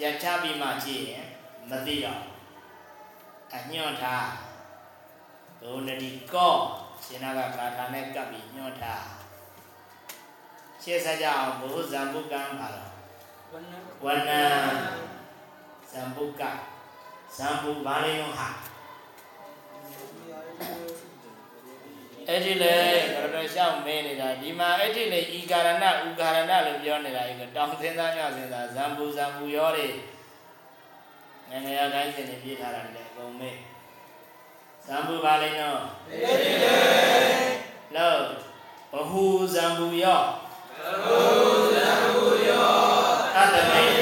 [0.00, 1.26] ယထာပြီးမှကြည့်ရင်
[1.70, 2.22] မသိတော့
[3.52, 4.26] အညွန့်ထား
[5.60, 6.54] ဒုနတိကော
[7.04, 9.02] ရှင်နာကကာထာနဲ့ကပ်ပြီးညွန့်ထား
[10.82, 12.90] ရှင်းဆက်ကြအောင်ဘုဇံဘုကံပါတော့
[13.52, 13.72] ဝဏ
[14.04, 14.30] ဝဏ
[15.90, 16.42] ဇံဘုက
[17.36, 18.48] ဇံဘုဘာလေးယောဟာ
[22.28, 22.74] အဲ့ဒီလေ
[23.14, 29.88] ကရဏရှောက်မင်းနေတာဒီမှာအဲ့ဒီလေဤကာရဏဥကာရဏလို့ပြောနေတာဤကတောင်စင်းသားညစင်းသားဇံပူဇံပူရောတွေ
[31.50, 33.58] ငငယ်ရတိုင်းစင်နေပြေးထားတာလေအကုန်မေး
[34.86, 36.74] ဇံပူပါလိမ့်နော်အဲ့ဒီလေ
[37.96, 38.20] လို့
[38.92, 40.22] ဘဟုဇံပူရော
[41.04, 41.18] ဘဟု
[41.72, 42.72] ဇံပူရော
[43.34, 43.93] သတ္တမေ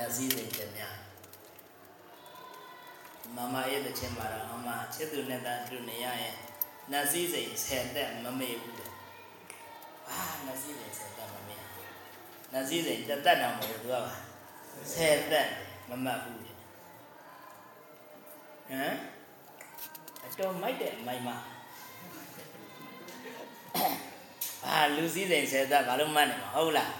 [0.00, 0.94] နတ်စည်းစိမ်ကြများ
[3.36, 6.34] မမရဲ့တခြင်းပါတော့အမချစ်သူနဲ့တာသူနေရရဲ့
[6.90, 8.90] နတ်စည်းစိမ်ဆယ်တက်မမေ့ဘူးတဲ့
[10.08, 11.60] အာနတ်စည်းစိမ်ဆယ်တက်မမေ့
[12.52, 14.14] နတ်စည်းစိမ်တက်တက်တော့မဟုတ်ဘူးသူကပါ
[14.92, 15.48] ဆယ်တက်
[15.88, 16.58] မမှတ်ဘူးတဲ့ဟ
[18.82, 18.94] မ်
[20.24, 21.28] အတော်မိုက်တဲ့မိုက်မ
[24.62, 26.92] ဘာလူစည်းစိမ်ဆယ်တက်ဘာလို့မှတ်နေမှာဟုတ်လား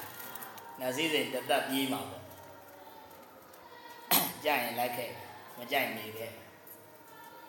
[0.80, 2.19] နတ်စည်းစိမ်တက်တက်ပြေးမှာပေါ့
[4.44, 5.10] ကြိုက်ရင်လိုက်ခဲ့
[5.58, 6.32] မကြိုက်နေခဲ့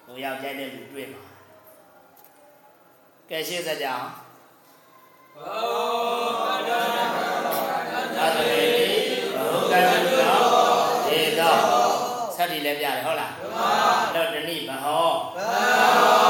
[0.05, 1.23] ဟိုရောက်ကြိုက်တဲ့လူတွေ့မှာ
[3.29, 4.07] ကဲရှေ့ဆက်ကြအောင်
[8.17, 8.85] သာသမေတိ
[9.35, 10.39] ဘဟုကတ္တသော
[11.07, 11.55] ဒေသော
[12.35, 13.69] သတ္တိလည်းပြတယ်ဟုတ်လားမှန်ပါ
[14.15, 16.20] တော့တဏိဘဟောဘု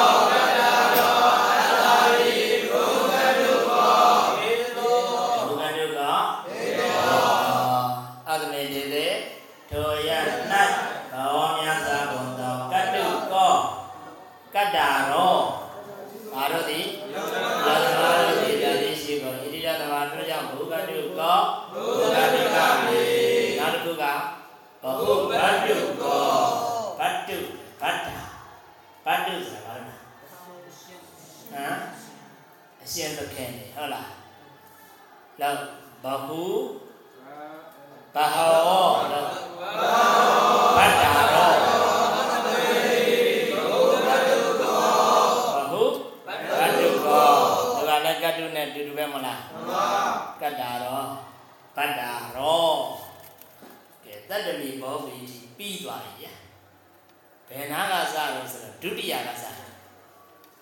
[57.52, 59.56] ဘယ်နာကစတော့ဆိုတော့ဒုတိယကစတယ်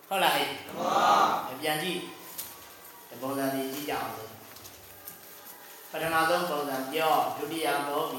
[0.07, 0.47] ဟုတ်လားဟဲ့
[1.61, 1.99] ပြန်ကြည့်
[3.09, 4.25] ဒီပုံစံလေးကြည့်ကြအောင်လေ
[5.91, 8.15] ပထမဆုံးပုံစံပြောဒုတိယဘောဘ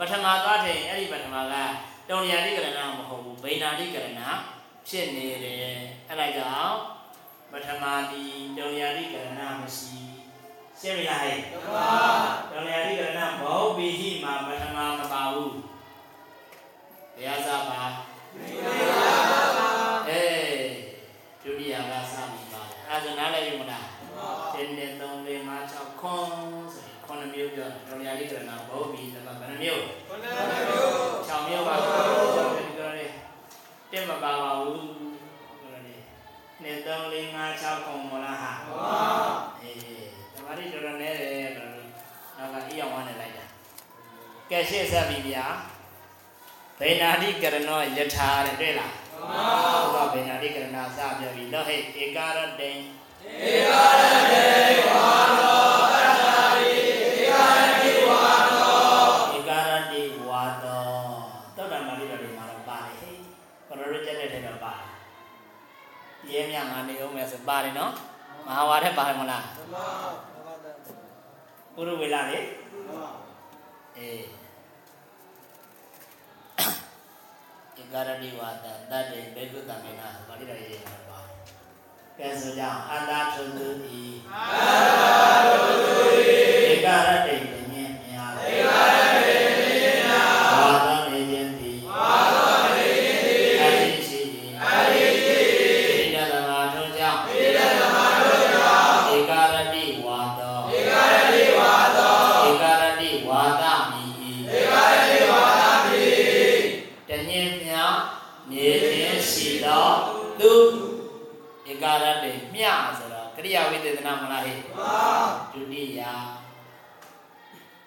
[0.00, 1.54] ပထမသွားထင်အဲ့ဒီပထမက
[2.08, 4.20] တောလျာတိကရဏမဟုတ်ဘူးဗိနာတိကရဏ
[4.88, 5.78] ဖြစ်နေတယ်
[6.08, 6.76] အဲ့ဒါကြောင့်
[7.52, 8.22] ပထမဒီ
[8.56, 9.98] တောလျာတိကရဏမရှိ
[10.80, 11.38] ရှင်းပြီလားဟဲ့
[12.50, 15.56] တောလျာတိကရဏဘောဘီဟိမှာပထမမပါဘူး
[17.16, 17.82] တရားစားပါ
[20.08, 20.68] အေး
[21.42, 23.86] ဒုတိယကစပြီပါအဲဒါနားလည်းယူမလား
[24.54, 26.39] တင်းတင်း3 4 5 6ခွန်ဆိုရင်ခုနှစ်မျိုးပြော
[27.60, 29.82] တယ်တော်ရည်လေးကနာဘောဘီသမဘယ်နှမျိုး
[31.28, 33.10] 6မျိုးပါပြောတယ်
[33.90, 34.84] တင်းမပါပါဘူး
[36.62, 38.52] နေ3 4 5 6ခွန်မလားဟာ
[39.62, 39.76] အေး
[40.34, 41.70] တမာရီတော်တော်နဲတယ်တော့
[42.36, 43.44] နောက်ကအိအောင်ဝမ်းနေလိုက်တာ
[44.50, 45.46] ကဲရှေ့ဆက်ပြီဗျာ
[46.80, 49.20] ဗေနာတိကရဏောယထာတဲ့တွေ့လားဘု
[49.96, 52.70] ရားဗေနာတိကရဏစပြောပြီးတော့ဟဲ့ဧကာရတေ
[53.48, 54.02] ဧကာရ
[54.32, 55.29] တေဝါ
[66.70, 67.92] ငါနေအောင်မယ်ဆိုပါတယ်နော်
[68.46, 69.44] မဟာဝါဒပါတယ်မလား
[71.74, 72.38] ပုရဝေလာလေ
[73.96, 74.22] အေး
[77.78, 81.24] ဧကာရတိဝါဒတတ္တေဘေကုတမေနာပါဠိတော်ရေးမှာပါက
[82.18, 83.66] ကဲဆိုကြအောင်အတ္တထုသူ
[84.00, 84.04] ဤ
[84.34, 86.32] အတ္တထုသူဤ
[86.70, 88.99] ဧကရတိတညင်မြာဧကရ
[116.10, 116.40] တိယ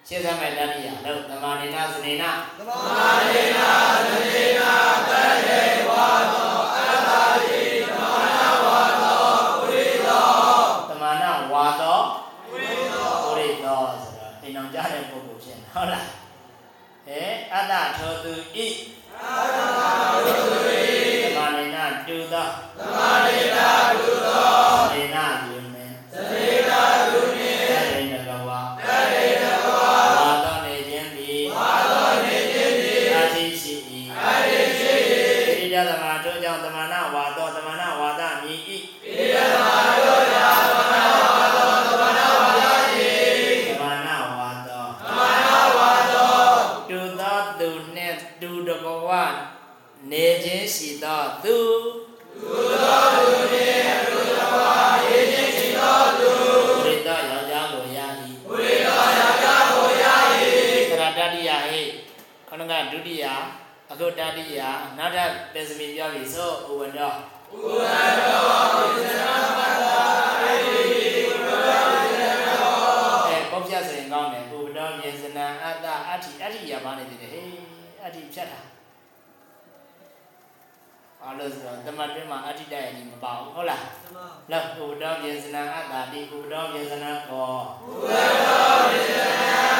[0.07, 2.78] ရှင်းစမဲ့တတိယလို့သမာနေနာစနေနာသမာ
[3.30, 3.69] နေနာ
[4.09, 4.71] စနေနာ
[5.09, 5.11] တ
[5.47, 7.11] ရေဝါသောအတ္တ
[7.47, 9.24] တိသမာနဝါသော
[9.59, 10.28] ပုရိသော
[10.89, 11.99] သမာနဝါသော
[12.47, 16.05] ပုရိသောပုရိသောဆိုတော့အိမ်အောင်ကြားတဲ့ပုဂ္ဂိုလ်ဖြစ်နေဟုတ်လား
[17.07, 18.34] ဟဲ့အတ္တထောသူ
[18.65, 18.67] ဤ
[19.21, 19.72] အတ္တ
[65.64, 68.41] နောက်ထပ်ပင်စမီပြောပြီဆိုဥဝန္တောဥဝန္တော
[68.76, 69.97] ဝိသနာမတ္တာ
[70.41, 72.30] အိဥဝန္တောဝိသနာ
[73.28, 77.47] အဲပေါက်ပြဆိုရင်ကောင်းတယ်ဥဝန္တောမြေစနံအတ္တအဋ္ဌိအဋ္ဌိရပါနေသေးတယ်ဟေး
[78.03, 78.61] အဋ္ဌိဖြတ်တာ
[81.22, 83.84] အားလို့ဆိုတော့တမတ်တွင်းမှာအဋ္ဌိတရကြီးမပါဘူးဟုတ်လား
[84.51, 87.53] လောက်ဥဝန္တောမြေစနံအတ္တတိဥဝန္တောမြေစနံကော
[87.86, 89.72] ဥဝန္တောမြေစနံ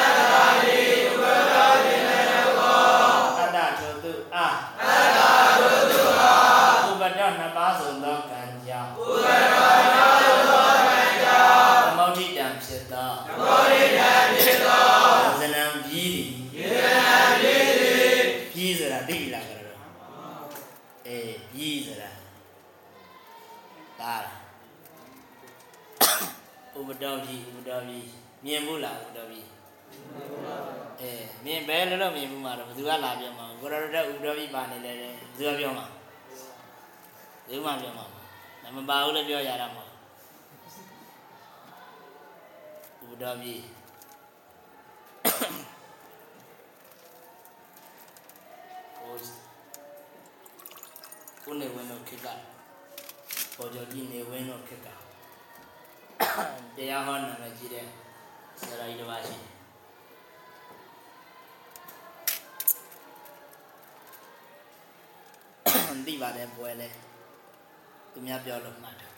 [26.84, 28.08] ဥပဒေပြီးဥပဒေပြီး
[28.46, 29.48] မြင်ဘူးလားဥပဒေပြီး
[31.02, 31.12] အဲ
[31.46, 35.86] မြင်ပဲလို့လို့မြင်ဘူးမှာတော့ဘယ်သူကလာပြောမှာကိုရတဲ့ဥပဒေပြီးပါနေလေဘယ်သူကပြောမှာ
[37.48, 38.06] ဘယ်သူမှပြောမှာ
[38.76, 39.90] မပါဘူးလည်းပြောရတာမဟုတ်
[43.04, 43.62] ဥပဒေပြီး
[48.98, 49.16] ကို
[51.44, 52.28] ကိုနေဝင်တော့ခက်က
[53.58, 55.13] ပေါ်ကြကြီးနေဝင်တော့ခက်က
[56.76, 57.86] တရားဟောနာမည်ကြီးတဲ့
[58.60, 59.54] ဆရာကြီးတစ်ပါးရှိတယ်
[66.08, 66.90] သိပါတယ်ပွဲလဲ
[68.12, 69.10] သူများပြောလို့မှတ်တာ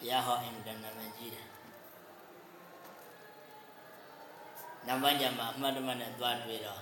[0.00, 1.46] တရားဟောအင်တန်နာမည်ကြီးတယ်
[4.86, 6.80] နောက်ပိုင်းကျမှအမှတ်တမဲ့နဲ့သွားတွေ့တော့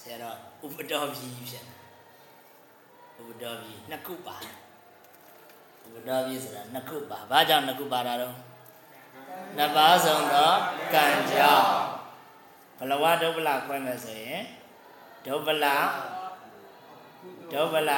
[0.00, 1.78] ဆရာတော်ဥပတော်ကြီးဖြစ်တယ်
[3.20, 4.36] ဥပတော်ကြီးနှစ်ခုပါ
[5.84, 8.34] ဥပတော်ကြီးဆိုတာနှစ်ခုပါဘာကြောင့်နှစ်ခုပါတာတော့
[9.56, 10.52] နှစ်ပါးဆုံးသော
[10.94, 11.68] ကံကြောင့်
[12.78, 14.42] ဘလဝဒုဗ္ဗလခွဲမယ်ဆိုရင်
[15.26, 15.66] ဒုဗ္ဗလ
[17.52, 17.92] ဒုဗ္ဗလ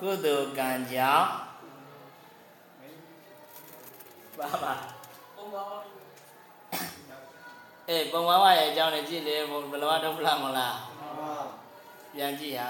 [0.00, 1.26] ကုသိုလ်ကံကြောင့်
[4.38, 4.74] ပါပါ
[7.88, 9.36] အေးပုံဝါဝရဲ့အကြောင်းနဲ့ကြည့်လေ
[9.72, 10.76] ဘလဝဒုဗ္ဗလမလား
[12.14, 12.68] ပြန်ကြည့်ဟာ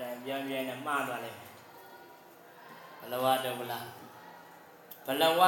[0.00, 1.49] ဒါပြန်ပြန်နဲ့မှားသွားလိမ့်မယ်
[3.00, 3.72] ဘလဝဒုဗ္ဗလ
[5.06, 5.42] ဘလဝ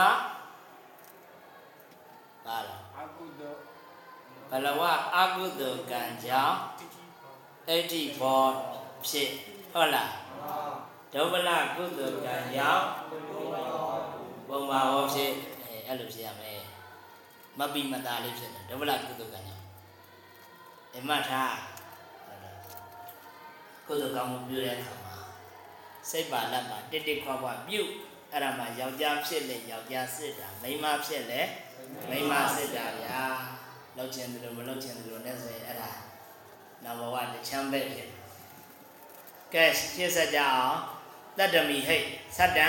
[2.44, 3.58] ပါလားအကုသိုလ်
[4.50, 4.82] ဘလဝ
[5.16, 6.56] အကုသိုလ်ကံကြောင့်
[7.68, 8.42] အဋ္ဌိဘော
[9.06, 9.30] ဖြစ်
[9.72, 10.12] ဟုတ်လား
[11.12, 12.84] ဒုဗ္ဗလကုသိုလ်ကံကြောင့်
[14.48, 15.30] ပုံပါဟောဖြစ်
[15.62, 16.60] အဲအဲ့လိုဖြစ်ရမယ်
[17.58, 19.64] မပိမတာလေးဖြစ်တယ်ဒုဗ္ဗလကုသိုလ်ကံကြောင့်
[20.96, 21.56] အမထား
[23.86, 25.11] ကုသိုလ်ကောင်းမှုပြုတဲ့အခါမှာ
[26.10, 27.82] စိတ်ပါလက်ပါတစ်တစ်ခွာခွာပြု
[28.32, 31.40] အဲ့ဒါမှယောက်ျားဖြစ်လေယောက်ျားစစ်တာမိန်းမဖြစ်လေ
[32.10, 33.22] မိန်းမစစ်တာဗျာ
[33.96, 35.90] လောက်ချင်တယ်လို့မလောက်ချင်တယ်လို့နဲ့ဆိုရင်အဲ့ဒါ
[36.84, 38.22] နောက်ဘဝတချမ်းပဲဖြစ်တယ်
[39.54, 40.76] ကဲရှင်းဆက်ကြအောင်
[41.38, 42.04] တတ္တမိဟိတ်
[42.36, 42.66] သတ္တံ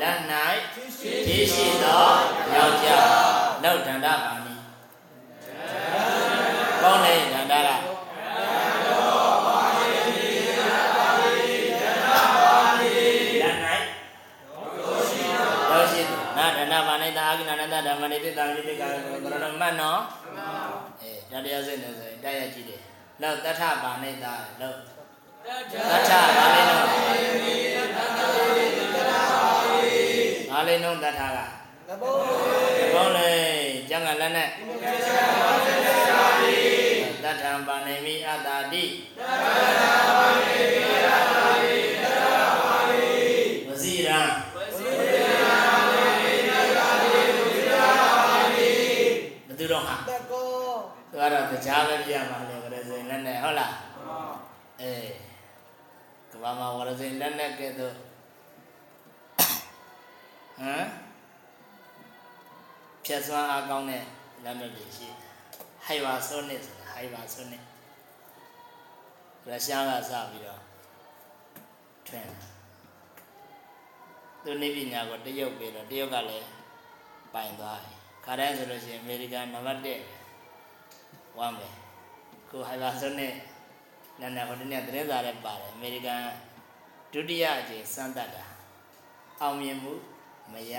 [0.00, 0.18] လက်၌
[0.98, 2.06] ရှိရှိသော
[2.54, 3.12] ယောက်ျား
[3.62, 4.33] လောက်ဒန္တပါ
[19.64, 20.00] မှတ်နော်
[21.02, 22.80] အေးဒါတရားစစ်နေဆိုရင်တိုက်ရကြည့်တယ်
[23.22, 24.78] လောက်တထဘာနဲ့သားလောက်
[25.90, 26.86] တထဘာလေးနော်
[30.50, 31.38] ဘာလေးနော်တထက
[31.88, 32.14] ငဘုံ
[32.94, 33.30] ဘောလေ
[33.88, 34.48] ကျန်ကလည်းနဲ့
[37.24, 38.84] တထံပါနေမိအတ္တာတိ
[40.13, 40.13] ဝ
[52.14, 53.74] ရမှာလေဝရဇင်လက်နဲ့ဟုတ်လား
[54.80, 55.08] အေး
[56.30, 57.94] ကဘာမှာဝရဇင်လက်နဲ့ကဲတော့
[60.58, 60.86] ဟမ်
[63.04, 64.04] ဖြတ်စွမ်းအားကောင်းတဲ့
[64.44, 65.08] လက်နဲ့တွေရှိ
[65.84, 67.62] ဟိုင်ဝါဆိုနစ်ဆိုတာဟိုင်ဝါဆိုနစ်
[69.46, 70.60] ရုရှားကစပြီးတော့
[72.08, 72.28] ထွင်
[74.42, 76.48] သူနေပညာကိုတရုတ်ပြီးတော့တရုတ်ကလည်း
[77.34, 81.68] ပိုင်သွားတယ်ခါတိုင်းဆိုလို့ရှိရင်အမေရိကန်နံပါတ်1ဝမ်းပဲ
[82.54, 83.34] ခုဟိုင်ဝါဆိုနစ်
[84.20, 86.20] နာနာဟိုတနေ့သတင်းစာလည်းပါတယ်အမေရိကန်
[87.12, 88.44] ဒုတိယအကြိမ်စမ်းသပ်တာ
[89.40, 89.92] အောင်မြင်မှု
[90.52, 90.74] မရ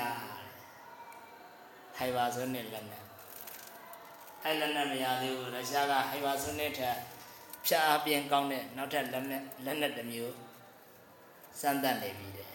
[1.98, 3.04] ဟိုင်ဝါဆိုနစ်လက်နဲ့
[4.44, 6.98] အဲ့လက်နဲ့မရသေးဘူးရုရှားကဟိုင်ဝါဆိုနစ်ထက်
[7.66, 10.36] ဖြတ်အပြင်းကောင်းတဲ့နောက်ထပ်လက်နဲ့လက်နဲ့တစ်မျိုး
[11.60, 12.50] စမ်းသပ်နေပြီတဲ့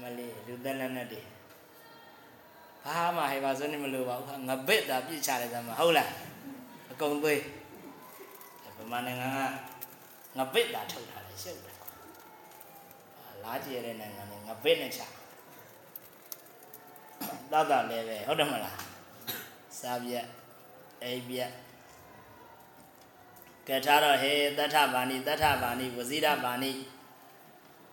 [0.00, 1.22] မလေးလူသက်လက်နဲ့တွေ
[2.84, 6.10] ဘာမှဟိုင်ဝါဆိုနစ်မလိုပါဘူးငါဘစ်တာပြစ်ချလိုက်သမှာဟုတ်လား
[6.92, 7.40] အကုန်သွေး
[8.90, 9.38] ဗမာနိုင်ငံက
[10.36, 11.76] ငါဘစ်တာထုတ်ထားတယ်ရှုပ်တယ်
[13.44, 15.00] လားကြည့်ရတဲ့နိုင်ငံတွေငါဘစ်နဲ့ချ
[17.52, 18.76] တတ်တာလည်းပဲဟုတ်တယ်မလား
[19.80, 20.26] စားပြက်
[21.02, 21.50] အိပ်ပြက်
[23.68, 26.72] ကဲထားတော့ဟေတထဗာဏိတထဗာဏိဝဇိရဗာဏိ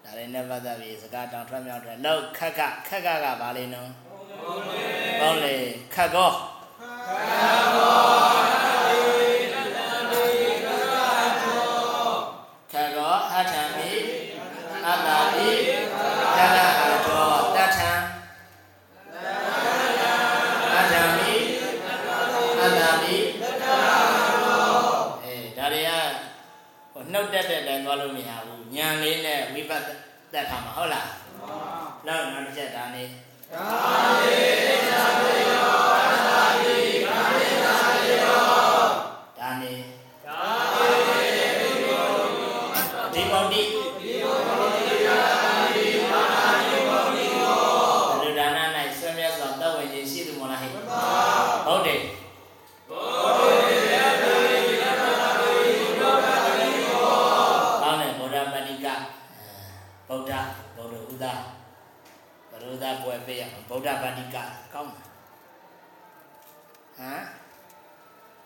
[0.03, 3.89] ဒါလည်းနဲ့ပတ်သက်ပြီးစကားတောင်ထွက်မြောက်ထွက်လောက်ခက်ခခက်ကကဘာလေးနော်
[5.19, 5.55] ပေါင်းလေ
[5.95, 7.86] ခက်ကောခ
[27.97, 29.83] သွားလို့မရဘူးညံလေးနဲ့ဝိပတ်
[30.33, 31.07] သက်ထားမှာဟုတ်လား
[32.07, 33.03] လောက်နောက်တစ်ချက်ဒါနေ
[33.53, 34.56] ဒါ
[63.97, 64.37] အောင်ဗုဒ္ဓပဏိက
[64.73, 65.05] ကောင်းတယ်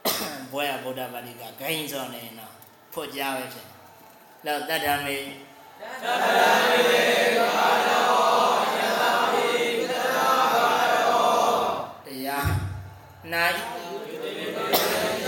[0.09, 2.53] ဟမ်ဘွဲရဗုဒ္ဓပါဠိကဂိင်းစောနေတော့
[2.93, 3.67] ဖွကြပဲဖြစ်
[4.45, 5.17] လောက်တတ္ထမေ
[12.05, 12.49] တရား
[13.33, 13.57] နိုင်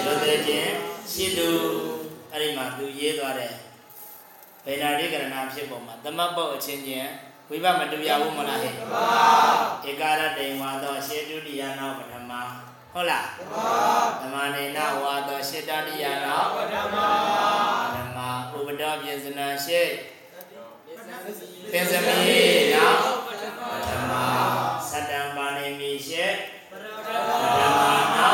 [0.06, 0.72] လူသေးခြင်း
[1.12, 1.50] ရှိသူ
[2.32, 3.52] အဲ့ဒီမှာသူရေးသွားတဲ့
[4.66, 7.12] ဗေဒာရိကရဏဖြစ်ပုံမှာသမတ်ပုတ်အချင်းချင်း
[7.54, 9.08] ဝိပမတူရဘူးမလားဟဲ့မှန်ပါ
[9.88, 12.32] ဧကာရတိန်ဝါသောရှေတုတိယနာပထမ
[12.94, 13.28] ဟုတ်လား
[14.22, 16.96] ဓမ္မနေနဝါသောရှေတတိယနာပထမ
[17.96, 18.20] ဓမ္မ
[18.58, 19.82] ဥပဒေပြေစနာရှေ
[21.72, 22.20] ပင်စမီ
[22.74, 22.86] နာ
[23.26, 23.44] ပထ
[24.10, 24.12] မ
[24.92, 26.26] သတ္တံပါဏိမိရှေ
[26.72, 26.86] ပထ
[27.28, 27.32] မ
[28.18, 28.28] နာ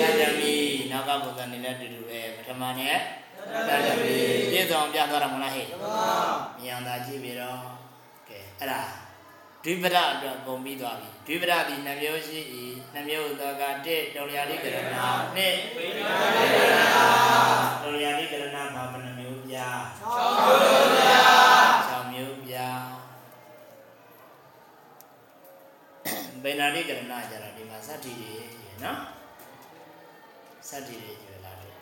[0.00, 0.54] တတ္တမီ
[0.90, 2.96] နောက်ကဘုရားနေတဲ့တူတူပဲပထမနဲ့
[3.68, 4.16] တတ္တမီ
[4.50, 5.66] ပြည့်စုံပြသွားတာမလားဟဲ့
[6.60, 7.77] မြန်သာကြည့်ပြီးတော့ကဲ
[8.60, 8.80] အဲ့ဒါ
[9.64, 12.38] ဒွိပဒအတွက်ပုံပြီးသွားပြီဒွိပဒဒီနှမျိုးရှိ၏
[12.94, 14.78] နှမျိုးသောက1တုံလျာတိကရဏ
[15.36, 16.00] နှစ်ဝိပဒ
[17.82, 20.08] တုံလျာတိကရဏမှာဘယ်နှမျိုးပြ6
[20.54, 21.04] မျိုးပြ
[21.88, 22.54] 6မျိုးပြ
[26.42, 27.00] ဗေနာတိကရဏ
[27.30, 28.34] ကြတာဒီမှာစတ္တိတွေ
[28.84, 28.98] နော်
[30.68, 31.72] စတ္တိတွေကျွေလာတယ်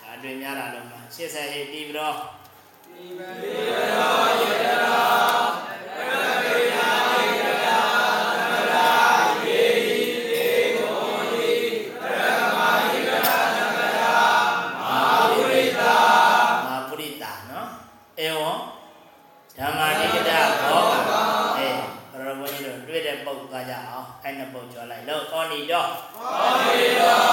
[0.00, 2.14] ဒါအတွင်များလာလို့မှာ80ဟိတိပြီးတော့
[3.18, 5.41] မာ
[25.52, 27.32] လိုက်လို့ဩနိတော့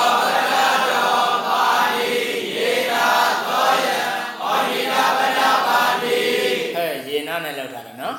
[6.75, 8.15] ဟဲ့ရေနာနဲ့လောက်တာလေနော်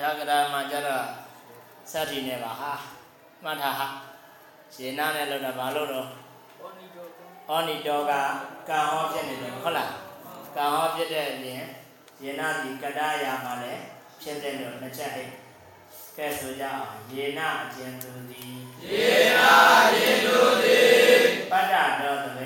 [0.00, 1.04] ဒါကရာမှာကျတော့
[1.90, 2.72] စတိနဲ့ပါဟာ
[3.44, 3.86] မှတ်ထားဟာ
[4.74, 6.06] ရေနာနဲ့လောက်တာဘာလို့တော့
[6.62, 8.12] ဩနိတောက
[8.68, 9.92] ကံဟောဖြစ်နေတယ်ဟုတ်လား
[10.56, 11.62] ကံဟောဖြစ်တဲ့အပြင်
[12.22, 13.82] ရေနာဒီကတ္တရာမှာလည်း
[14.22, 15.30] ဖြစ်တဲ့လို့နှစ်ချက်ဟဲ့
[16.18, 18.54] ကဲဆိုကြအောင်ရေနာအကျဉ်သူသည်
[18.90, 19.52] ယေနာ
[19.96, 20.80] ယေတုတိ
[21.50, 22.38] ပတ္တတော်သပ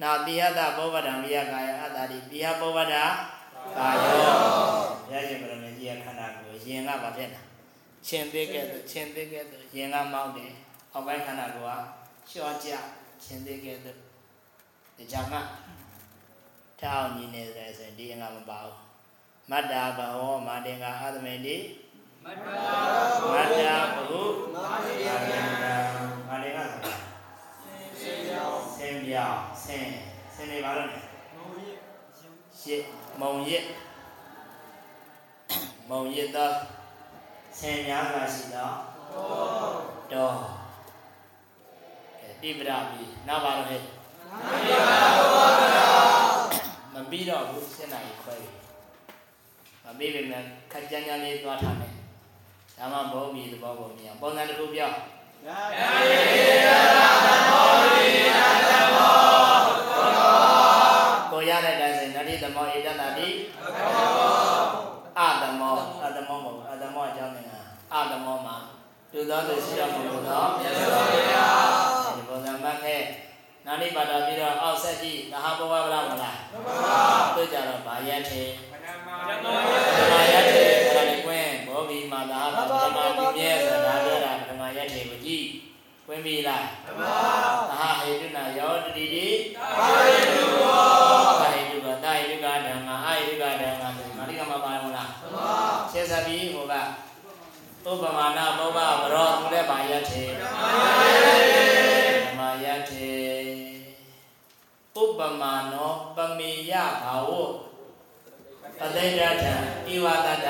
[0.00, 4.38] နာတိဟတဘောဝဒံဝိယကာယအတ္တတိတိဟဘောဝဒကာယော
[5.10, 7.40] ရခြင်းပရမေကြီးခန္ဓာကိုယ်ယင်ကဘာဖြစ်လဲ
[8.06, 10.52] ရှင်သေးကဲ့သို့ရှင်သေးကဲ့သို့ယင်ကမောင်းတယ်
[10.92, 11.80] အောက်ပိုင်းခန္ဓာကိုယ်
[12.28, 12.68] ကလျှော့ကြ
[13.24, 13.98] ရှင်သေးကဲ့သို့
[14.96, 15.36] ဒီကြောင့်က
[16.80, 18.78] ထောင်းညီနေတယ်ဆိုရင်ဒီအင်္ဂါမပါဘူး
[19.50, 21.56] မတ္တာဘဝမာတင်္ဂအာသမေတိ
[22.24, 22.46] မတ္တ
[23.32, 24.22] မတ္တာဘဟု
[24.54, 25.66] မာတိယမာတင်္ဂ
[26.28, 27.04] မာတင်္ဂ
[28.00, 29.90] စေယောဆင်းပြောင်း ဆင်း
[30.34, 30.88] ဆင်းနေပါတော့
[32.60, 32.82] ရှစ်
[33.20, 33.64] မုံရစ်
[35.90, 36.50] မုံရစ်သော
[37.58, 38.68] ဆင်းများစွာရှိသော
[39.12, 39.28] သော
[40.12, 40.34] တော့
[42.20, 45.88] အဲတိပရပြီနောက်ပါတော့ဟဲ့နာယဘာဘောကရာ
[46.92, 48.48] မပြီးတော့ဘူး7နာရီခွဲပြီ
[49.84, 50.42] မပြီးပြီမဲ့
[50.72, 51.92] ခက်ကြမ်းကြမ်းလေးသွားထားမယ်
[52.78, 54.96] ဒါမှဘုံမီသဘောပုံမြင်ပုံစံတစ်ခုပြောင်း
[55.46, 55.58] နာ
[56.10, 57.63] ယေ
[62.42, 63.28] တိုင်းဆိုနတ္တိသမောဧတတတိ
[63.58, 64.66] သော
[65.18, 67.60] အတမောအတမောမဟုတ်ဘူးအတမောအကြောင်းနေတာ
[67.92, 68.56] အတမောမှာ
[69.12, 73.02] သူသောသူရှိတော်မူသောမြတ်စွာဘုရားဒီပုံစံမှတ်ခဲ့
[73.66, 76.38] နာနိပါဒပြီးတော့အောက်ဆက်ကြည့်သဟဘဝဗလာမလား
[77.36, 85.46] တို့ကြတော့ဘာရက်ထေပဏမနမောပထမရက်ထေအဲ့ဒါလေးကွင်းဘောဘီမာသာပထမဒီမြဲဆိုတာပြောတာပထမရက်ထေကိုကြည့်
[86.06, 89.28] ကွင်းပြီလားနမောသဟဟေတုနာယောတတိတိ
[89.78, 91.13] ပါရိတုဘော
[95.94, 96.74] မောရှင်းစပြီးဟိုက
[97.90, 100.44] ဥပမာနာဘောဘဘရောသူလည်းပါရက်ထေဓ
[102.30, 103.12] မ္မယတေ
[105.02, 106.72] ဥပမာနောပမေယ
[107.04, 107.30] ဘာဝ
[108.82, 109.54] အသိဒထံ
[109.92, 110.48] ဤဝတတ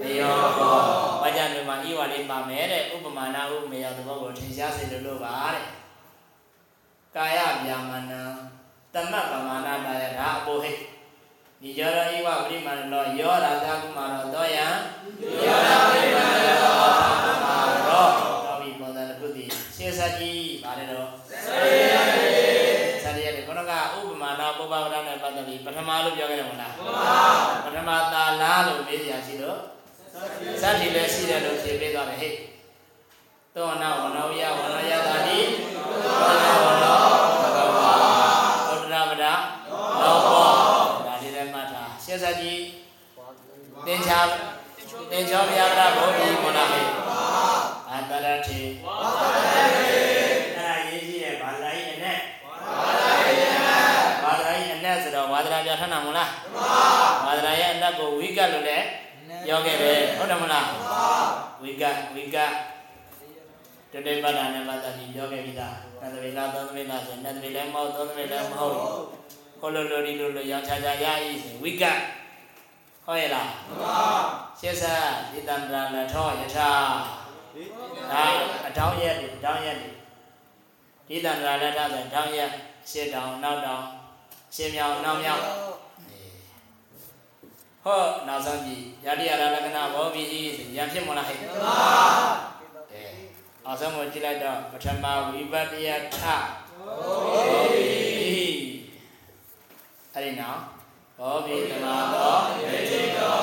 [0.00, 0.78] မယောကော
[1.22, 5.66] ဘာကြောင့်ဒီမှာဤဝလေးပါမယ်တဲ့ဥပမာနာဥပမေယသဘောကိုထင်ရှားစေလို့လို့ပါတဲ့
[7.16, 8.22] ကာယဗျာမနံ
[8.94, 10.97] တမတ်ပမာဏတာယဒါအပိုဟိဒီ
[11.60, 14.66] ယောရဤဝပရိမာဏလောယောရာသကုမာရောတောယံ
[15.44, 16.60] ယောရာပရိမာဏလော
[17.24, 17.54] ကုမာ
[17.88, 18.06] ရော
[18.44, 21.08] တော်ပြီပုံစံတစ်ခုတည်းရှင်းစကြီးပါတယ်တော့
[21.44, 22.26] စေယတေ
[23.02, 29.58] ဆရာရဲ့ခုနကဥပမာနာပုပ္ပဝရနဲ့ပတ်သက်ပြီးပထမလို့ပြောခဲ့တယ်မလားနမောပထမသာလားလို့မေးစရာရှိတော့
[30.62, 32.34] စัตတိလည်းရှိတယ်လို့ဖြေပေးသွားတယ်ဟဲ့
[33.54, 35.38] သောနာဝနောယဝနောယတာတိ
[36.04, 37.17] သောနာဝနော
[42.18, 42.62] မှတ်ထားရှင်းစကြီး
[43.86, 44.20] သင်္ချာ
[45.10, 46.86] သင်္ချောဗျာဒဘောဓိမနာဟဲ့
[47.90, 52.54] အတရတိဝါသတေအဲ့ဒါရေးကြည့်ရဲ့ဘာသာရေးနဲ့ဝါ
[52.98, 53.44] သတေယ
[54.24, 56.30] ဝါဒရာရဲ့အနက်ဆိုတော့ဝါဒရာပြထနာမလား
[57.26, 58.86] ဝါဒရာရဲ့အနက်ကိုဝိကတ်လို့လည်း
[59.46, 60.66] ပြောခဲ့တယ်ဟုတ်တယ်မလား
[61.62, 62.52] ဝိကတ်ဝိကတ်
[63.92, 68.74] တတိပဒနာနဲ့ပတ်သက်ပြီးပြောခဲ့ပြီးသားနတ်သမေလားသုံးသမေလားဆိုရင်နတ်သမေလည်းမဟုတ်သုံးသမေလည်းမဟုတ်
[69.60, 71.98] ခေါ်လို့လို့ဒီလိုလိုရောင်ချာချာရဤဆိုဝိကတ်
[73.04, 74.18] ဟုတ်ရဲ့လားနမော
[74.60, 76.70] ရှင်းစားဒီတံတရာလထောယထာ
[78.12, 78.24] ဒါ
[78.66, 79.88] အတောင်းရက်ဒီအတောင်းရက်ဒီ
[81.08, 82.50] ဒီတံတရာလထဆိုတောင်းရက်
[82.90, 83.84] ရှစ်တောင်နောက်တောင်
[84.54, 85.42] ရှင်းမြောင်နောက်မြောင်
[87.84, 91.54] ဟောနောက်ဆုံးကြည့်ယတိယရလက္ခဏဘောဘိဟိဆိုရံဖြစ်မလားဟဲ့နမော
[92.92, 93.02] အဲ
[93.66, 97.18] အောက်ဆုံးကိုကြည့်လိုက်တော့ပထမဝိပတ္တယထဘော
[97.72, 98.17] ဘိ
[100.18, 100.60] အဲ့ဒီနောက်
[101.18, 103.36] ဘောဘိသမသောဒေတိတော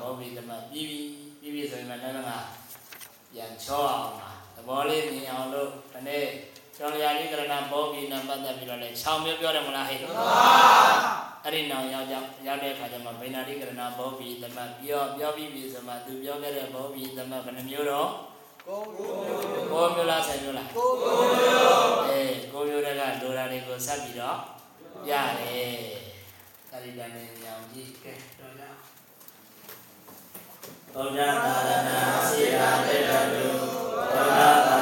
[0.00, 1.00] ဘောဘိသမပြီးပြီ
[1.40, 2.38] ပြီးပြီဆိုရင်လည်းလည်းငါ
[3.34, 6.24] ပြန်ချောအောင်ပါသဘောလေးမြင်အောင်လို့ဒီနေ့
[6.76, 10.26] ကျောင်းလျာလေးကရဏဘောဘိနဲ့ပတ်သက်ပြီးတော့လည်း6မျိုးပြောတယ်မလားဟဲ့မှန်ပါ
[11.44, 18.08] အဲ့ဒီနောင်ရောက်ရောက်ရောက်တဲ့အခါကျမှဗိနာတိကရဏဘောဘိသမပြောပြောပြီးပြီဆိုမှသူပြောခဲ့တဲ့ဘောဘိသမဘယ်နှမျိုးတော့
[18.66, 24.38] ကိုမျိုးလားဆယ်မျိုးလားကိုမျိုးအေးကိုမျိုးတွေကလိုရာတွေကိုဆက်ပြီးတော့
[25.10, 26.09] ရတယ်
[26.70, 28.70] Sarila Ninyam Jikke Dola
[30.94, 33.20] Bodha Dharana Sira Dela
[34.14, 34.79] Dola